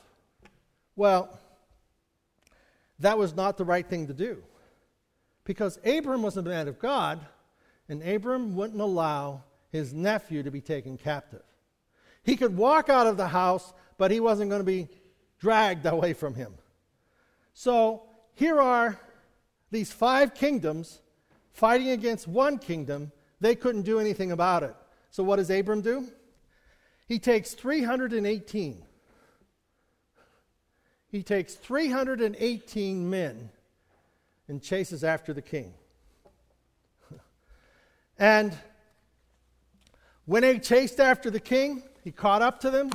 Well, 0.96 1.38
that 2.98 3.16
was 3.16 3.34
not 3.34 3.56
the 3.56 3.64
right 3.64 3.86
thing 3.86 4.08
to 4.08 4.14
do. 4.14 4.42
Because 5.44 5.78
Abram 5.84 6.22
was 6.22 6.36
a 6.36 6.42
man 6.42 6.68
of 6.68 6.78
God, 6.78 7.20
and 7.88 8.06
Abram 8.06 8.54
wouldn't 8.54 8.80
allow 8.80 9.42
his 9.70 9.92
nephew 9.92 10.42
to 10.42 10.50
be 10.50 10.60
taken 10.60 10.98
captive. 10.98 11.42
He 12.22 12.36
could 12.36 12.56
walk 12.56 12.88
out 12.88 13.06
of 13.06 13.16
the 13.16 13.28
house, 13.28 13.72
but 13.98 14.10
he 14.10 14.20
wasn't 14.20 14.50
going 14.50 14.60
to 14.60 14.66
be 14.66 14.88
dragged 15.38 15.86
away 15.86 16.12
from 16.12 16.34
him. 16.34 16.54
So 17.54 18.02
here 18.34 18.60
are 18.60 18.98
these 19.70 19.90
five 19.90 20.34
kingdoms 20.34 21.00
fighting 21.52 21.90
against 21.90 22.28
one 22.28 22.58
kingdom. 22.58 23.12
They 23.40 23.54
couldn't 23.54 23.82
do 23.82 23.98
anything 23.98 24.32
about 24.32 24.62
it. 24.62 24.74
So 25.10 25.24
what 25.24 25.36
does 25.36 25.50
Abram 25.50 25.80
do? 25.80 26.06
He 27.10 27.18
takes 27.18 27.54
318. 27.54 28.82
He 31.08 31.22
takes 31.24 31.54
318 31.54 33.10
men 33.10 33.50
and 34.46 34.62
chases 34.62 35.02
after 35.02 35.32
the 35.32 35.42
king. 35.42 35.74
and 38.16 38.56
when 40.24 40.44
he 40.44 40.60
chased 40.60 41.00
after 41.00 41.32
the 41.32 41.40
king, 41.40 41.82
he 42.04 42.12
caught 42.12 42.42
up 42.42 42.60
to 42.60 42.70
them, 42.70 42.92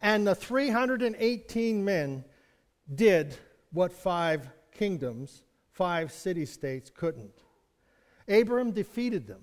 and 0.00 0.26
the 0.26 0.34
318 0.34 1.84
men 1.84 2.24
did 2.94 3.36
what 3.74 3.92
five 3.92 4.48
kingdoms, 4.72 5.44
five 5.70 6.12
city 6.12 6.46
states 6.46 6.90
couldn't. 6.94 7.34
Abram 8.26 8.70
defeated 8.70 9.26
them. 9.26 9.42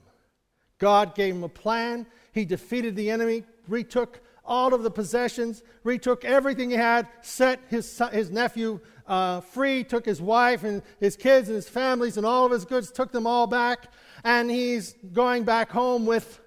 God 0.80 1.14
gave 1.14 1.36
him 1.36 1.44
a 1.44 1.50
plan. 1.50 2.08
He 2.32 2.46
defeated 2.46 2.96
the 2.96 3.12
enemy, 3.12 3.44
retook 3.68 4.22
all 4.46 4.74
of 4.74 4.84
the 4.84 4.92
possessions, 4.92 5.62
retook 5.84 6.24
everything 6.24 6.70
he 6.70 6.76
had, 6.78 7.08
set 7.22 7.60
his, 7.68 8.02
his 8.12 8.32
nephew 8.32 8.80
uh, 9.06 9.42
free, 9.42 9.84
took 9.84 10.06
his 10.06 10.22
wife 10.22 10.64
and 10.64 10.82
his 11.00 11.16
kids 11.16 11.50
and 11.50 11.56
his 11.56 11.68
families 11.70 12.18
and 12.18 12.26
all 12.26 12.46
of 12.46 12.52
his 12.52 12.66
goods, 12.66 12.92
took 12.92 13.12
them 13.12 13.28
all 13.28 13.48
back, 13.48 13.92
and 14.24 14.50
he's 14.50 14.96
going 15.14 15.44
back 15.44 15.70
home 15.70 16.06
with 16.06 16.40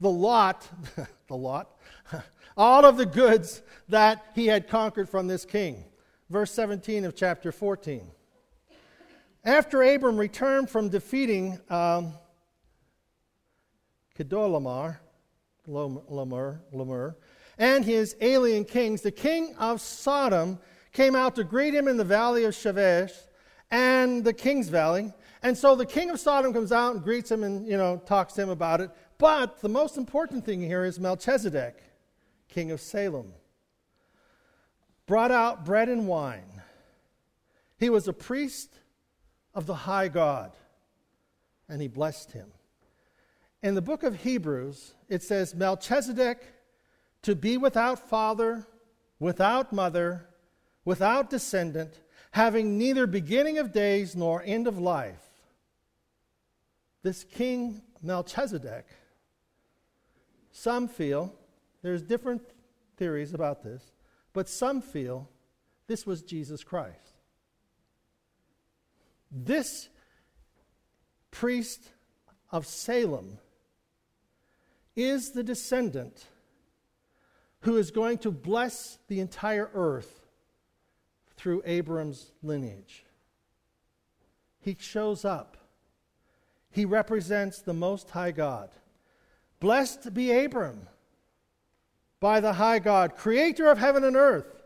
the 0.00 0.10
lot, 0.10 0.68
the 1.28 1.36
lot, 1.36 1.78
all 2.56 2.84
of 2.84 2.96
the 2.96 3.06
goods 3.06 3.62
that 3.88 4.26
he 4.34 4.46
had 4.46 4.68
conquered 4.68 5.08
from 5.08 5.26
this 5.26 5.44
king. 5.44 5.84
Verse 6.28 6.50
17 6.52 7.04
of 7.04 7.14
chapter 7.14 7.52
14. 7.52 8.10
After 9.44 9.82
Abram 9.82 10.16
returned 10.16 10.70
from 10.70 10.88
defeating 10.88 11.58
um, 11.68 12.14
Kedorlaomer, 15.66 16.60
Lamer, 16.72 17.16
and 17.58 17.84
his 17.84 18.16
alien 18.20 18.64
kings, 18.64 19.02
the 19.02 19.10
king 19.10 19.54
of 19.56 19.80
Sodom 19.80 20.58
came 20.92 21.14
out 21.14 21.34
to 21.36 21.44
greet 21.44 21.74
him 21.74 21.88
in 21.88 21.96
the 21.96 22.04
valley 22.04 22.44
of 22.44 22.54
Shaveh 22.54 23.12
and 23.70 24.24
the 24.24 24.32
king's 24.32 24.68
valley. 24.68 25.12
And 25.42 25.56
so 25.56 25.74
the 25.74 25.86
king 25.86 26.10
of 26.10 26.20
Sodom 26.20 26.52
comes 26.52 26.72
out 26.72 26.94
and 26.94 27.02
greets 27.02 27.30
him 27.30 27.42
and, 27.42 27.66
you 27.66 27.76
know, 27.76 28.00
talks 28.06 28.34
to 28.34 28.42
him 28.42 28.50
about 28.50 28.80
it. 28.80 28.90
But 29.18 29.60
the 29.60 29.68
most 29.68 29.96
important 29.96 30.44
thing 30.44 30.60
here 30.60 30.84
is 30.84 30.98
Melchizedek, 30.98 31.82
king 32.48 32.70
of 32.70 32.80
Salem, 32.80 33.32
brought 35.06 35.30
out 35.30 35.64
bread 35.64 35.88
and 35.88 36.06
wine. 36.06 36.62
He 37.78 37.90
was 37.90 38.08
a 38.08 38.12
priest 38.12 38.78
of 39.54 39.66
the 39.66 39.74
high 39.74 40.08
God, 40.08 40.52
and 41.68 41.80
he 41.80 41.88
blessed 41.88 42.32
him. 42.32 42.52
In 43.62 43.74
the 43.76 43.82
book 43.82 44.02
of 44.02 44.16
Hebrews, 44.16 44.94
it 45.08 45.22
says 45.22 45.54
Melchizedek 45.54 46.42
to 47.22 47.36
be 47.36 47.56
without 47.56 48.08
father, 48.10 48.66
without 49.20 49.72
mother, 49.72 50.26
without 50.84 51.30
descendant, 51.30 52.00
having 52.32 52.76
neither 52.76 53.06
beginning 53.06 53.58
of 53.58 53.72
days 53.72 54.16
nor 54.16 54.42
end 54.44 54.66
of 54.66 54.78
life. 54.78 55.22
This 57.02 57.22
king 57.22 57.82
Melchizedek, 58.02 58.86
some 60.50 60.88
feel, 60.88 61.32
there's 61.82 62.02
different 62.02 62.42
theories 62.96 63.32
about 63.32 63.62
this, 63.62 63.92
but 64.32 64.48
some 64.48 64.82
feel 64.82 65.28
this 65.86 66.04
was 66.04 66.22
Jesus 66.22 66.64
Christ. 66.64 66.96
This 69.30 69.88
priest 71.30 71.90
of 72.50 72.66
Salem 72.66 73.38
is 74.94 75.30
the 75.32 75.42
descendant 75.42 76.26
who 77.60 77.76
is 77.76 77.90
going 77.90 78.18
to 78.18 78.30
bless 78.30 78.98
the 79.08 79.20
entire 79.20 79.70
earth 79.74 80.26
through 81.36 81.62
Abram's 81.64 82.32
lineage. 82.42 83.04
He 84.60 84.76
shows 84.78 85.24
up. 85.24 85.56
He 86.70 86.84
represents 86.84 87.60
the 87.60 87.74
Most 87.74 88.10
High 88.10 88.30
God. 88.30 88.70
Blessed 89.60 90.14
be 90.14 90.32
Abram 90.32 90.88
by 92.20 92.40
the 92.40 92.54
High 92.54 92.78
God, 92.78 93.16
creator 93.16 93.68
of 93.70 93.78
heaven 93.78 94.04
and 94.04 94.16
earth. 94.16 94.62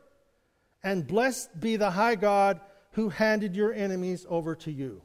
And 0.82 1.06
blessed 1.06 1.58
be 1.58 1.76
the 1.76 1.90
High 1.90 2.14
God 2.14 2.60
who 2.92 3.08
handed 3.08 3.56
your 3.56 3.72
enemies 3.72 4.24
over 4.28 4.54
to 4.56 4.70
you. 4.70 5.02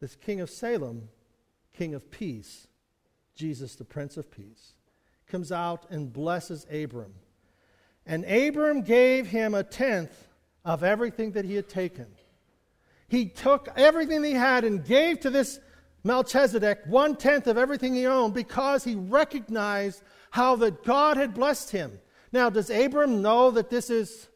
This 0.00 0.16
King 0.16 0.40
of 0.40 0.48
Salem, 0.48 1.08
King 1.76 1.94
of 1.94 2.10
Peace, 2.10 2.66
Jesus, 3.34 3.74
the 3.74 3.84
Prince 3.84 4.16
of 4.16 4.30
Peace 4.30 4.74
comes 5.26 5.52
out 5.52 5.86
and 5.90 6.12
blesses 6.12 6.66
Abram. 6.72 7.14
And 8.06 8.24
Abram 8.24 8.82
gave 8.82 9.28
him 9.28 9.54
a 9.54 9.62
tenth 9.62 10.28
of 10.64 10.82
everything 10.82 11.32
that 11.32 11.44
he 11.44 11.54
had 11.54 11.68
taken. 11.68 12.06
He 13.08 13.26
took 13.26 13.68
everything 13.76 14.22
he 14.24 14.32
had 14.32 14.64
and 14.64 14.84
gave 14.84 15.20
to 15.20 15.30
this 15.30 15.60
Melchizedek 16.04 16.80
one 16.86 17.16
tenth 17.16 17.46
of 17.46 17.58
everything 17.58 17.94
he 17.94 18.06
owned 18.06 18.34
because 18.34 18.84
he 18.84 18.94
recognized 18.94 20.02
how 20.30 20.56
that 20.56 20.84
God 20.84 21.16
had 21.16 21.34
blessed 21.34 21.70
him. 21.70 22.00
Now, 22.32 22.50
does 22.50 22.70
Abram 22.70 23.22
know 23.22 23.50
that 23.50 23.70
this 23.70 23.90
is 23.90 24.28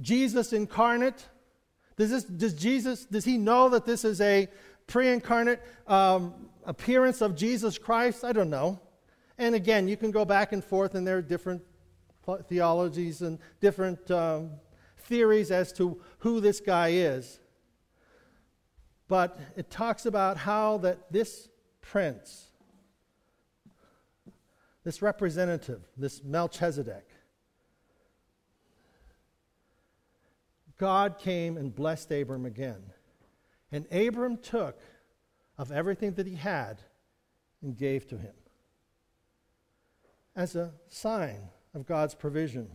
Jesus 0.00 0.52
incarnate? 0.52 1.26
Does, 1.96 2.10
this, 2.10 2.24
does 2.24 2.54
Jesus, 2.54 3.04
does 3.04 3.24
he 3.24 3.38
know 3.38 3.68
that 3.70 3.84
this 3.84 4.04
is 4.04 4.20
a 4.20 4.48
pre-incarnate 4.86 5.62
um, 5.86 6.34
appearance 6.64 7.20
of 7.20 7.36
Jesus 7.36 7.78
Christ? 7.78 8.24
I 8.24 8.32
don't 8.32 8.50
know. 8.50 8.80
And 9.38 9.54
again, 9.54 9.88
you 9.88 9.96
can 9.96 10.10
go 10.10 10.24
back 10.24 10.52
and 10.52 10.64
forth, 10.64 10.94
and 10.94 11.06
there 11.06 11.18
are 11.18 11.22
different 11.22 11.62
theologies 12.48 13.22
and 13.22 13.38
different 13.60 14.10
um, 14.10 14.50
theories 14.98 15.50
as 15.50 15.72
to 15.74 16.00
who 16.18 16.40
this 16.40 16.60
guy 16.60 16.88
is. 16.88 17.38
But 19.08 19.38
it 19.56 19.70
talks 19.70 20.06
about 20.06 20.36
how 20.36 20.78
that 20.78 21.12
this 21.12 21.48
prince, 21.80 22.46
this 24.82 25.02
representative, 25.02 25.82
this 25.96 26.24
Melchizedek, 26.24 27.06
God 30.78 31.18
came 31.18 31.56
and 31.56 31.74
blessed 31.74 32.10
Abram 32.10 32.44
again. 32.44 32.82
And 33.76 33.86
Abram 33.92 34.38
took 34.38 34.80
of 35.58 35.70
everything 35.70 36.14
that 36.14 36.26
he 36.26 36.36
had 36.36 36.80
and 37.60 37.76
gave 37.76 38.06
to 38.08 38.16
him 38.16 38.32
as 40.34 40.56
a 40.56 40.72
sign 40.88 41.50
of 41.74 41.84
God's 41.84 42.14
provision. 42.14 42.70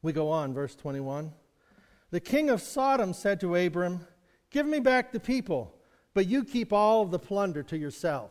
We 0.00 0.12
go 0.12 0.30
on, 0.30 0.54
verse 0.54 0.76
21. 0.76 1.32
The 2.12 2.20
king 2.20 2.50
of 2.50 2.62
Sodom 2.62 3.12
said 3.12 3.40
to 3.40 3.56
Abram, 3.56 4.06
Give 4.50 4.64
me 4.64 4.78
back 4.78 5.10
the 5.10 5.18
people, 5.18 5.74
but 6.14 6.28
you 6.28 6.44
keep 6.44 6.72
all 6.72 7.02
of 7.02 7.10
the 7.10 7.18
plunder 7.18 7.64
to 7.64 7.76
yourself. 7.76 8.30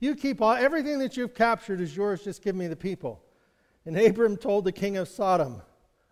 You 0.00 0.14
keep 0.14 0.40
all, 0.40 0.54
everything 0.54 0.98
that 1.00 1.14
you've 1.14 1.34
captured 1.34 1.82
is 1.82 1.94
yours, 1.94 2.24
just 2.24 2.40
give 2.40 2.56
me 2.56 2.68
the 2.68 2.74
people. 2.74 3.22
And 3.84 3.98
Abram 3.98 4.38
told 4.38 4.64
the 4.64 4.72
king 4.72 4.96
of 4.96 5.08
Sodom, 5.08 5.60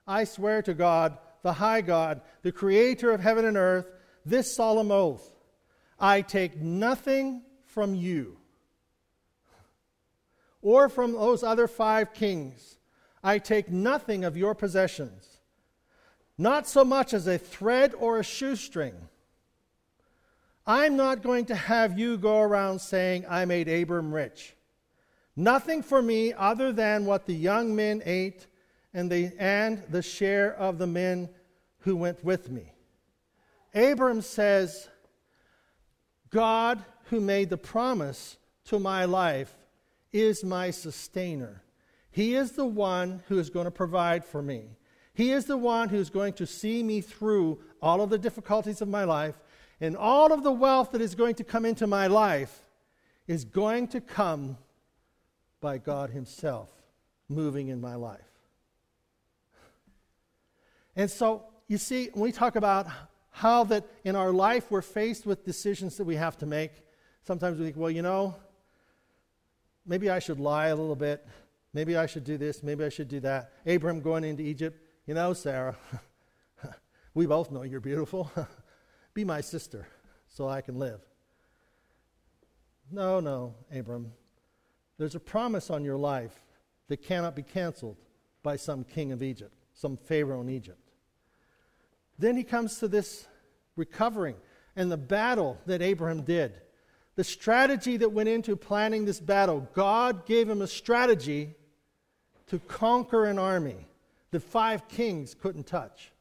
I 0.06 0.24
swear 0.24 0.60
to 0.60 0.74
God, 0.74 1.16
the 1.40 1.54
high 1.54 1.80
God, 1.80 2.20
the 2.42 2.52
creator 2.52 3.12
of 3.12 3.22
heaven 3.22 3.46
and 3.46 3.56
earth, 3.56 3.86
this 4.24 4.54
solemn 4.54 4.90
oath 4.90 5.28
I 5.98 6.22
take 6.22 6.60
nothing 6.60 7.42
from 7.66 7.94
you 7.94 8.38
or 10.60 10.88
from 10.88 11.12
those 11.12 11.42
other 11.42 11.68
five 11.68 12.12
kings. 12.12 12.76
I 13.22 13.38
take 13.38 13.70
nothing 13.70 14.24
of 14.24 14.36
your 14.36 14.54
possessions, 14.54 15.38
not 16.36 16.66
so 16.66 16.84
much 16.84 17.14
as 17.14 17.26
a 17.28 17.38
thread 17.38 17.94
or 17.96 18.18
a 18.18 18.24
shoestring. 18.24 18.94
I'm 20.66 20.96
not 20.96 21.22
going 21.22 21.46
to 21.46 21.54
have 21.54 21.98
you 21.98 22.16
go 22.16 22.40
around 22.40 22.80
saying, 22.80 23.26
I 23.28 23.44
made 23.44 23.68
Abram 23.68 24.12
rich. 24.12 24.54
Nothing 25.36 25.82
for 25.82 26.02
me 26.02 26.32
other 26.32 26.72
than 26.72 27.06
what 27.06 27.26
the 27.26 27.34
young 27.34 27.74
men 27.74 28.02
ate 28.04 28.46
and 28.92 29.10
the, 29.10 29.32
and 29.38 29.82
the 29.88 30.02
share 30.02 30.54
of 30.54 30.78
the 30.78 30.86
men 30.86 31.28
who 31.80 31.96
went 31.96 32.24
with 32.24 32.50
me. 32.50 32.72
Abram 33.74 34.20
says, 34.20 34.88
God, 36.30 36.84
who 37.04 37.20
made 37.20 37.50
the 37.50 37.58
promise 37.58 38.38
to 38.66 38.78
my 38.78 39.04
life, 39.04 39.54
is 40.12 40.44
my 40.44 40.70
sustainer. 40.70 41.62
He 42.10 42.34
is 42.34 42.52
the 42.52 42.66
one 42.66 43.22
who 43.28 43.38
is 43.38 43.50
going 43.50 43.64
to 43.64 43.70
provide 43.70 44.24
for 44.24 44.42
me. 44.42 44.76
He 45.14 45.32
is 45.32 45.46
the 45.46 45.56
one 45.56 45.88
who 45.88 45.96
is 45.96 46.10
going 46.10 46.34
to 46.34 46.46
see 46.46 46.82
me 46.82 47.00
through 47.00 47.60
all 47.80 48.00
of 48.00 48.10
the 48.10 48.18
difficulties 48.18 48.80
of 48.80 48.88
my 48.88 49.04
life, 49.04 49.38
and 49.80 49.96
all 49.96 50.32
of 50.32 50.42
the 50.42 50.52
wealth 50.52 50.92
that 50.92 51.00
is 51.00 51.14
going 51.14 51.34
to 51.36 51.44
come 51.44 51.64
into 51.64 51.86
my 51.86 52.06
life 52.06 52.64
is 53.26 53.44
going 53.44 53.88
to 53.88 54.00
come 54.00 54.56
by 55.60 55.78
God 55.78 56.10
Himself 56.10 56.70
moving 57.28 57.68
in 57.68 57.80
my 57.80 57.94
life. 57.94 58.20
And 60.94 61.10
so, 61.10 61.44
you 61.68 61.78
see, 61.78 62.10
when 62.12 62.22
we 62.22 62.32
talk 62.32 62.56
about 62.56 62.86
how 63.32 63.64
that 63.64 63.84
in 64.04 64.14
our 64.14 64.32
life 64.32 64.70
we're 64.70 64.82
faced 64.82 65.26
with 65.26 65.44
decisions 65.44 65.96
that 65.96 66.04
we 66.04 66.16
have 66.16 66.36
to 66.38 66.46
make, 66.46 66.70
sometimes 67.22 67.58
we 67.58 67.64
think, 67.64 67.76
well, 67.76 67.90
you 67.90 68.02
know, 68.02 68.36
maybe 69.84 70.10
I 70.10 70.18
should 70.18 70.38
lie 70.38 70.68
a 70.68 70.76
little 70.76 70.94
bit. 70.94 71.26
Maybe 71.74 71.96
I 71.96 72.06
should 72.06 72.24
do 72.24 72.36
this. 72.36 72.62
Maybe 72.62 72.84
I 72.84 72.90
should 72.90 73.08
do 73.08 73.20
that. 73.20 73.52
Abram 73.66 74.00
going 74.00 74.24
into 74.24 74.42
Egypt. 74.42 74.78
You 75.06 75.14
know, 75.14 75.32
Sarah, 75.32 75.76
we 77.14 77.26
both 77.26 77.50
know 77.50 77.62
you're 77.62 77.80
beautiful. 77.80 78.30
Be 79.14 79.24
my 79.24 79.40
sister 79.40 79.88
so 80.28 80.48
I 80.48 80.60
can 80.60 80.78
live. 80.78 81.00
No, 82.90 83.20
no, 83.20 83.54
Abram. 83.74 84.12
There's 84.98 85.14
a 85.14 85.20
promise 85.20 85.70
on 85.70 85.84
your 85.84 85.96
life 85.96 86.44
that 86.88 87.02
cannot 87.02 87.34
be 87.34 87.42
canceled 87.42 87.96
by 88.42 88.56
some 88.56 88.84
king 88.84 89.12
of 89.12 89.22
Egypt, 89.22 89.54
some 89.72 89.96
Pharaoh 89.96 90.42
in 90.42 90.50
Egypt. 90.50 90.81
Then 92.18 92.36
he 92.36 92.44
comes 92.44 92.78
to 92.78 92.88
this 92.88 93.26
recovering 93.76 94.36
and 94.76 94.90
the 94.90 94.96
battle 94.96 95.58
that 95.66 95.82
Abraham 95.82 96.22
did. 96.22 96.54
The 97.14 97.24
strategy 97.24 97.96
that 97.98 98.12
went 98.12 98.28
into 98.28 98.56
planning 98.56 99.04
this 99.04 99.20
battle. 99.20 99.68
God 99.74 100.24
gave 100.24 100.48
him 100.48 100.62
a 100.62 100.66
strategy 100.66 101.54
to 102.46 102.58
conquer 102.60 103.26
an 103.26 103.38
army 103.38 103.88
that 104.30 104.40
five 104.40 104.88
kings 104.88 105.34
couldn't 105.34 105.66
touch. 105.66 106.12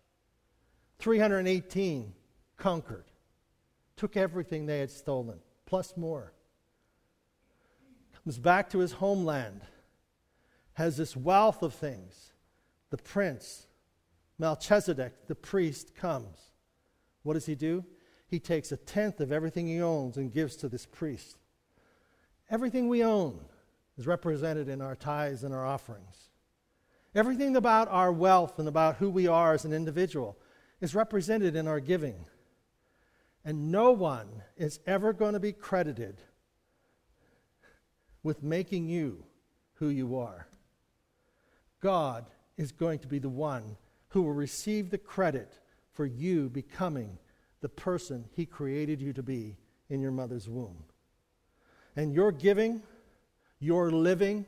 318 1.00 2.14
conquered, 2.58 3.06
took 3.96 4.18
everything 4.18 4.66
they 4.66 4.80
had 4.80 4.92
stolen, 4.92 5.40
plus 5.66 5.96
more 5.96 6.34
comes 8.24 8.38
back 8.38 8.70
to 8.70 8.80
his 8.80 8.94
homeland, 8.94 9.62
has 10.74 10.98
this 10.98 11.16
wealth 11.16 11.64
of 11.64 11.74
things. 11.74 12.32
The 12.90 12.98
prince, 12.98 13.68
Melchizedek, 14.42 15.28
the 15.28 15.36
priest, 15.36 15.94
comes. 15.94 16.36
What 17.22 17.36
does 17.36 17.46
he 17.46 17.54
do? 17.54 17.86
He 18.26 18.40
takes 18.40 18.72
a 18.72 18.78
tenth 18.78 19.20
of 19.20 19.32
everything 19.32 19.68
he 19.68 19.80
owns 19.80 20.18
and 20.18 20.34
gives 20.34 20.56
to 20.58 20.68
this 20.68 20.88
priest. 20.88 21.38
Everything 22.50 22.90
we 22.90 23.04
own 23.04 23.40
is 24.00 24.08
represented 24.08 24.68
in 24.68 24.82
our 24.82 24.96
tithes 24.96 25.44
and 25.44 25.54
our 25.54 25.64
offerings. 25.64 26.32
Everything 27.14 27.56
about 27.56 27.88
our 27.90 28.12
wealth 28.12 28.58
and 28.58 28.68
about 28.68 28.96
who 28.96 29.12
we 29.12 29.28
are 29.28 29.54
as 29.54 29.64
an 29.64 29.74
individual 29.74 30.40
is 30.80 30.96
represented 30.96 31.56
in 31.56 31.68
our 31.68 31.80
giving. 31.80 32.26
And 33.46 33.72
no 33.72 33.92
one 33.92 34.42
is 34.58 34.80
ever 34.88 35.14
going 35.14 35.34
to 35.34 35.40
be 35.40 35.54
credited 35.54 36.20
with 38.24 38.42
making 38.42 38.90
you 38.90 39.24
who 39.74 39.90
you 39.90 40.18
are. 40.18 40.48
God 41.80 42.26
is 42.58 42.72
going 42.72 42.98
to 43.00 43.08
be 43.08 43.20
the 43.20 43.30
one 43.30 43.78
who 44.12 44.22
will 44.22 44.34
receive 44.34 44.90
the 44.90 44.98
credit 44.98 45.60
for 45.92 46.06
you 46.06 46.50
becoming 46.50 47.18
the 47.62 47.70
person 47.70 48.26
He 48.34 48.46
created 48.46 49.02
you 49.02 49.14
to 49.14 49.24
be 49.24 49.58
in 49.90 50.02
your 50.02 50.12
mother's 50.12 50.48
womb. 50.48 50.84
And 51.96 52.14
your 52.14 52.32
giving, 52.32 52.82
your 53.60 53.92
living, 53.92 54.46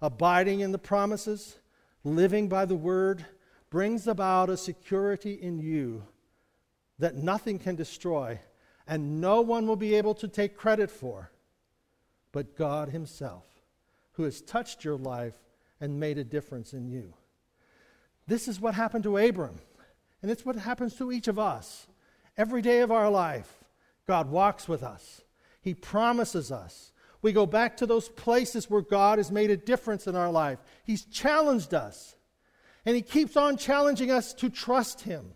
abiding 0.00 0.60
in 0.60 0.72
the 0.72 0.78
promises, 0.78 1.56
living 2.04 2.48
by 2.48 2.64
the 2.64 2.74
word, 2.74 3.24
brings 3.70 4.06
about 4.06 4.50
a 4.50 4.56
security 4.56 5.34
in 5.34 5.58
you 5.58 6.04
that 6.98 7.16
nothing 7.16 7.58
can 7.58 7.76
destroy 7.76 8.38
and 8.86 9.20
no 9.20 9.40
one 9.40 9.66
will 9.66 9.76
be 9.76 9.94
able 9.94 10.14
to 10.14 10.28
take 10.28 10.56
credit 10.56 10.90
for 10.90 11.30
but 12.32 12.56
God 12.56 12.88
Himself, 12.88 13.44
who 14.12 14.24
has 14.24 14.40
touched 14.40 14.84
your 14.84 14.96
life 14.96 15.38
and 15.80 16.00
made 16.00 16.18
a 16.18 16.24
difference 16.24 16.72
in 16.72 16.88
you. 16.88 17.12
This 18.26 18.48
is 18.48 18.60
what 18.60 18.74
happened 18.74 19.04
to 19.04 19.18
Abram, 19.18 19.58
and 20.20 20.30
it's 20.30 20.44
what 20.44 20.56
happens 20.56 20.94
to 20.96 21.12
each 21.12 21.28
of 21.28 21.38
us. 21.38 21.86
Every 22.36 22.62
day 22.62 22.80
of 22.80 22.90
our 22.90 23.10
life, 23.10 23.64
God 24.06 24.30
walks 24.30 24.68
with 24.68 24.82
us, 24.82 25.22
He 25.60 25.74
promises 25.74 26.50
us. 26.50 26.92
We 27.20 27.32
go 27.32 27.46
back 27.46 27.76
to 27.76 27.86
those 27.86 28.08
places 28.08 28.68
where 28.68 28.82
God 28.82 29.18
has 29.18 29.30
made 29.30 29.50
a 29.50 29.56
difference 29.56 30.08
in 30.08 30.16
our 30.16 30.30
life. 30.30 30.58
He's 30.84 31.04
challenged 31.04 31.72
us, 31.72 32.16
and 32.84 32.96
He 32.96 33.02
keeps 33.02 33.36
on 33.36 33.56
challenging 33.56 34.10
us 34.10 34.34
to 34.34 34.50
trust 34.50 35.02
Him. 35.02 35.32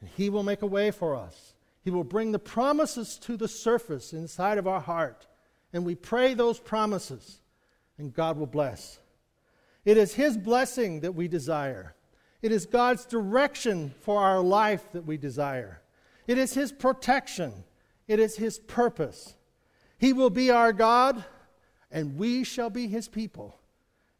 And 0.00 0.08
He 0.10 0.30
will 0.30 0.44
make 0.44 0.62
a 0.62 0.66
way 0.66 0.92
for 0.92 1.16
us. 1.16 1.54
He 1.82 1.90
will 1.90 2.04
bring 2.04 2.30
the 2.30 2.38
promises 2.38 3.18
to 3.22 3.36
the 3.36 3.48
surface 3.48 4.12
inside 4.12 4.58
of 4.58 4.68
our 4.68 4.80
heart 4.80 5.26
and 5.72 5.84
we 5.84 5.94
pray 5.94 6.34
those 6.34 6.58
promises, 6.58 7.40
and 7.98 8.12
God 8.12 8.38
will 8.38 8.46
bless. 8.46 8.98
It 9.88 9.96
is 9.96 10.12
His 10.12 10.36
blessing 10.36 11.00
that 11.00 11.14
we 11.14 11.28
desire. 11.28 11.94
It 12.42 12.52
is 12.52 12.66
God's 12.66 13.06
direction 13.06 13.94
for 14.02 14.20
our 14.20 14.42
life 14.42 14.92
that 14.92 15.06
we 15.06 15.16
desire. 15.16 15.80
It 16.26 16.36
is 16.36 16.52
His 16.52 16.72
protection. 16.72 17.64
It 18.06 18.20
is 18.20 18.36
His 18.36 18.58
purpose. 18.58 19.34
He 19.96 20.12
will 20.12 20.28
be 20.28 20.50
our 20.50 20.74
God, 20.74 21.24
and 21.90 22.18
we 22.18 22.44
shall 22.44 22.68
be 22.68 22.86
His 22.86 23.08
people. 23.08 23.58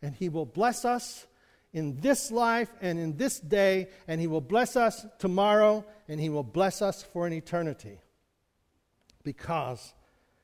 And 0.01 0.15
He 0.15 0.31
will 0.31 0.47
bless 0.47 0.87
us 0.87 1.27
in 1.75 2.01
this 2.01 2.31
life 2.31 2.71
and 2.81 2.99
in 2.99 3.19
this 3.19 3.39
day, 3.39 3.89
and 4.07 4.23
He 4.23 4.27
will 4.27 4.41
bless 4.41 4.75
us 4.75 5.05
tomorrow, 5.19 5.85
and 6.09 6.19
He 6.19 6.31
will 6.31 6.43
bless 6.43 6.81
us 6.81 7.03
for 7.03 7.27
an 7.27 7.35
eternity. 7.35 7.99
Because 9.23 9.93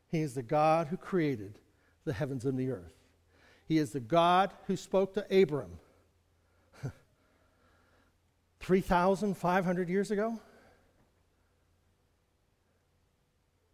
he 0.08 0.20
is 0.20 0.34
the 0.34 0.42
God 0.42 0.88
who 0.88 0.98
created 0.98 1.58
the 2.04 2.12
heavens 2.12 2.44
and 2.44 2.58
the 2.58 2.70
earth. 2.70 3.03
He 3.66 3.78
is 3.78 3.92
the 3.92 4.00
God 4.00 4.52
who 4.66 4.76
spoke 4.76 5.14
to 5.14 5.42
Abram 5.42 5.78
3,500 8.60 9.88
years 9.88 10.10
ago. 10.10 10.38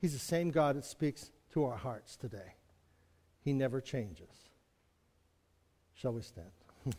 He's 0.00 0.12
the 0.12 0.18
same 0.18 0.50
God 0.50 0.76
that 0.76 0.84
speaks 0.84 1.30
to 1.52 1.64
our 1.64 1.76
hearts 1.76 2.16
today. 2.16 2.54
He 3.42 3.52
never 3.52 3.80
changes. 3.80 4.28
Shall 5.94 6.12
we 6.12 6.22
stand? 6.22 6.46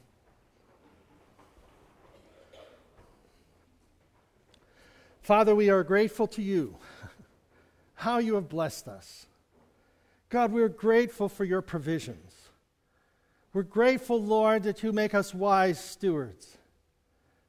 Father, 5.22 5.56
we 5.56 5.70
are 5.70 5.84
grateful 5.84 6.28
to 6.28 6.42
you 6.42 6.78
how 7.96 8.18
you 8.20 8.36
have 8.36 8.50
blessed 8.50 8.88
us. 8.88 9.26
God, 10.30 10.52
we're 10.52 10.70
grateful 10.70 11.28
for 11.30 11.44
your 11.44 11.62
provisions. 11.62 12.41
We're 13.54 13.64
grateful, 13.64 14.22
Lord, 14.22 14.64
that 14.64 14.82
you 14.82 14.94
make 14.94 15.14
us 15.14 15.34
wise 15.34 15.80
stewards. 15.80 16.58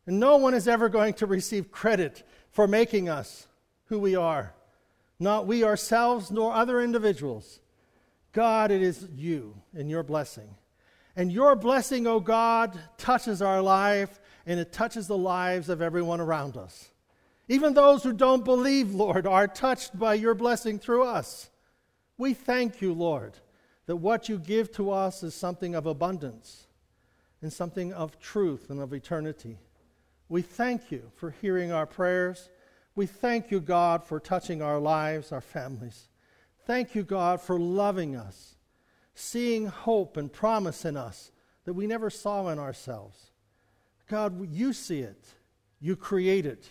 And 0.06 0.18
no 0.18 0.36
one 0.36 0.54
is 0.54 0.66
ever 0.66 0.88
going 0.88 1.14
to 1.14 1.26
receive 1.26 1.70
credit 1.70 2.24
for 2.50 2.66
making 2.66 3.08
us 3.08 3.46
who 3.86 3.98
we 3.98 4.16
are, 4.16 4.54
not 5.20 5.46
we 5.46 5.62
ourselves 5.62 6.30
nor 6.30 6.52
other 6.52 6.80
individuals. 6.80 7.60
God, 8.32 8.70
it 8.70 8.82
is 8.82 9.06
you 9.14 9.54
and 9.74 9.88
your 9.88 10.02
blessing. 10.02 10.56
And 11.14 11.30
your 11.30 11.54
blessing, 11.54 12.06
O 12.06 12.14
oh 12.14 12.20
God, 12.20 12.78
touches 12.96 13.42
our 13.42 13.60
life 13.60 14.18
and 14.46 14.58
it 14.58 14.72
touches 14.72 15.06
the 15.06 15.16
lives 15.16 15.68
of 15.68 15.82
everyone 15.82 16.20
around 16.20 16.56
us. 16.56 16.90
Even 17.48 17.74
those 17.74 18.02
who 18.02 18.12
don't 18.12 18.44
believe, 18.44 18.94
Lord, 18.94 19.26
are 19.26 19.46
touched 19.46 19.98
by 19.98 20.14
your 20.14 20.34
blessing 20.34 20.78
through 20.78 21.04
us. 21.04 21.50
We 22.16 22.34
thank 22.34 22.80
you, 22.80 22.92
Lord, 22.92 23.34
that 23.86 23.96
what 23.96 24.28
you 24.28 24.38
give 24.38 24.70
to 24.72 24.90
us 24.90 25.22
is 25.22 25.34
something 25.34 25.74
of 25.74 25.86
abundance 25.86 26.66
and 27.40 27.52
something 27.52 27.92
of 27.92 28.18
truth 28.20 28.70
and 28.70 28.80
of 28.80 28.92
eternity. 28.92 29.58
We 30.28 30.42
thank 30.42 30.90
you 30.90 31.10
for 31.16 31.30
hearing 31.30 31.72
our 31.72 31.86
prayers. 31.86 32.48
We 32.94 33.06
thank 33.06 33.50
you, 33.50 33.60
God, 33.60 34.04
for 34.04 34.20
touching 34.20 34.62
our 34.62 34.78
lives, 34.78 35.32
our 35.32 35.40
families. 35.40 36.08
Thank 36.66 36.94
you, 36.94 37.02
God, 37.02 37.40
for 37.40 37.58
loving 37.58 38.16
us. 38.16 38.56
seeing 39.14 39.66
hope 39.66 40.16
and 40.16 40.32
promise 40.32 40.84
in 40.84 40.96
us 40.96 41.30
that 41.64 41.74
we 41.74 41.86
never 41.86 42.10
saw 42.10 42.48
in 42.48 42.58
ourselves. 42.58 43.30
God, 44.08 44.48
you 44.50 44.72
see 44.72 45.00
it. 45.00 45.26
You 45.80 45.96
create 45.96 46.46
it. 46.46 46.68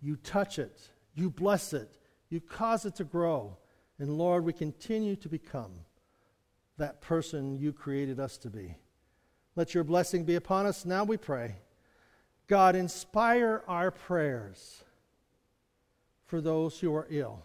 You 0.00 0.16
touch 0.16 0.58
it. 0.58 0.80
You 1.14 1.30
bless 1.30 1.72
it. 1.72 1.98
You 2.28 2.40
cause 2.40 2.84
it 2.84 2.96
to 2.96 3.04
grow. 3.04 3.56
And 3.98 4.18
Lord, 4.18 4.44
we 4.44 4.52
continue 4.52 5.16
to 5.16 5.28
become 5.28 5.72
that 6.78 7.00
person 7.00 7.56
you 7.56 7.72
created 7.72 8.20
us 8.20 8.36
to 8.38 8.50
be. 8.50 8.76
Let 9.54 9.74
your 9.74 9.84
blessing 9.84 10.24
be 10.24 10.34
upon 10.34 10.66
us. 10.66 10.84
Now 10.84 11.04
we 11.04 11.16
pray. 11.16 11.56
God, 12.46 12.76
inspire 12.76 13.62
our 13.66 13.90
prayers 13.90 14.84
for 16.26 16.40
those 16.40 16.78
who 16.78 16.94
are 16.94 17.06
ill, 17.10 17.44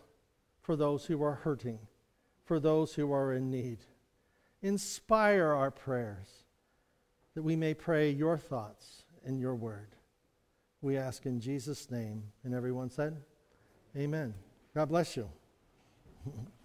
for 0.61 0.75
those 0.75 1.05
who 1.05 1.23
are 1.23 1.36
hurting, 1.36 1.79
for 2.43 2.59
those 2.59 2.93
who 2.93 3.11
are 3.11 3.34
in 3.34 3.49
need. 3.49 3.79
Inspire 4.61 5.53
our 5.53 5.71
prayers 5.71 6.43
that 7.34 7.43
we 7.43 7.55
may 7.55 7.73
pray 7.73 8.11
your 8.11 8.38
thoughts 8.38 9.03
and 9.25 9.39
your 9.39 9.55
word. 9.55 9.95
We 10.82 10.97
ask 10.97 11.25
in 11.25 11.39
Jesus' 11.39 11.89
name. 11.89 12.23
And 12.43 12.53
everyone 12.53 12.89
said, 12.89 13.17
Amen. 13.95 14.34
God 14.73 14.89
bless 14.89 15.15
you. 15.15 15.29